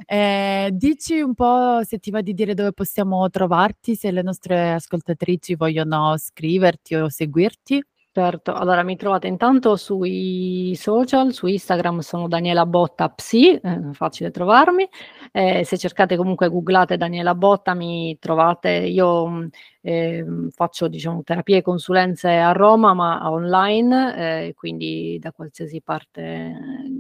[0.07, 4.73] Eh, dici un po' se ti va di dire dove possiamo trovarti, se le nostre
[4.73, 7.85] ascoltatrici vogliono scriverti o seguirti.
[8.19, 14.33] Certo, allora mi trovate intanto sui social, su Instagram sono Daniela Botta Psi, eh, facile
[14.33, 14.89] trovarmi,
[15.31, 19.49] eh, se cercate comunque googlate Daniela Botta mi trovate, io
[19.89, 26.55] eh, faccio diciamo terapie e consulenze a Roma ma online, eh, quindi da qualsiasi parte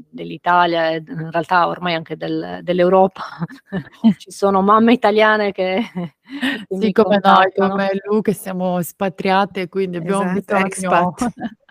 [0.08, 3.22] dell'Italia e in realtà ormai anche del, dell'Europa
[4.16, 5.82] ci sono mamme italiane che
[6.80, 11.14] sì, come noi, come Lu che siamo spatriate, quindi abbiamo esatto, bisogno...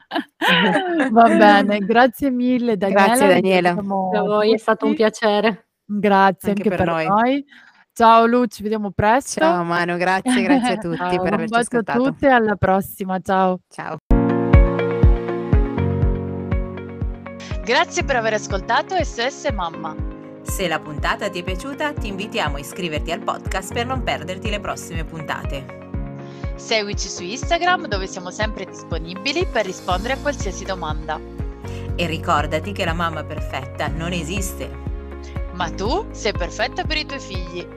[1.11, 3.05] Va bene, grazie mille Daniela.
[3.05, 3.69] Grazie Daniela.
[3.71, 5.69] A voi, è stato un piacere.
[5.83, 7.07] Grazie anche, anche per, per noi.
[7.07, 7.45] noi.
[7.97, 9.39] Ciao Lu, ci vediamo presto.
[9.39, 12.03] Ciao Manu, grazie, grazie a tutti Ciao, per averci ascoltato.
[12.03, 13.19] a tutti e alla prossima.
[13.19, 13.61] Ciao.
[13.67, 13.97] Ciao.
[17.63, 19.95] Grazie per aver ascoltato SOS Mamma.
[20.43, 24.47] Se la puntata ti è piaciuta, ti invitiamo a iscriverti al podcast per non perderti
[24.51, 25.65] le prossime puntate.
[26.53, 31.19] Seguici su Instagram dove siamo sempre disponibili per rispondere a qualsiasi domanda.
[31.95, 34.85] E ricordati che la mamma perfetta non esiste.
[35.53, 37.76] Ma tu sei perfetta per i tuoi figli.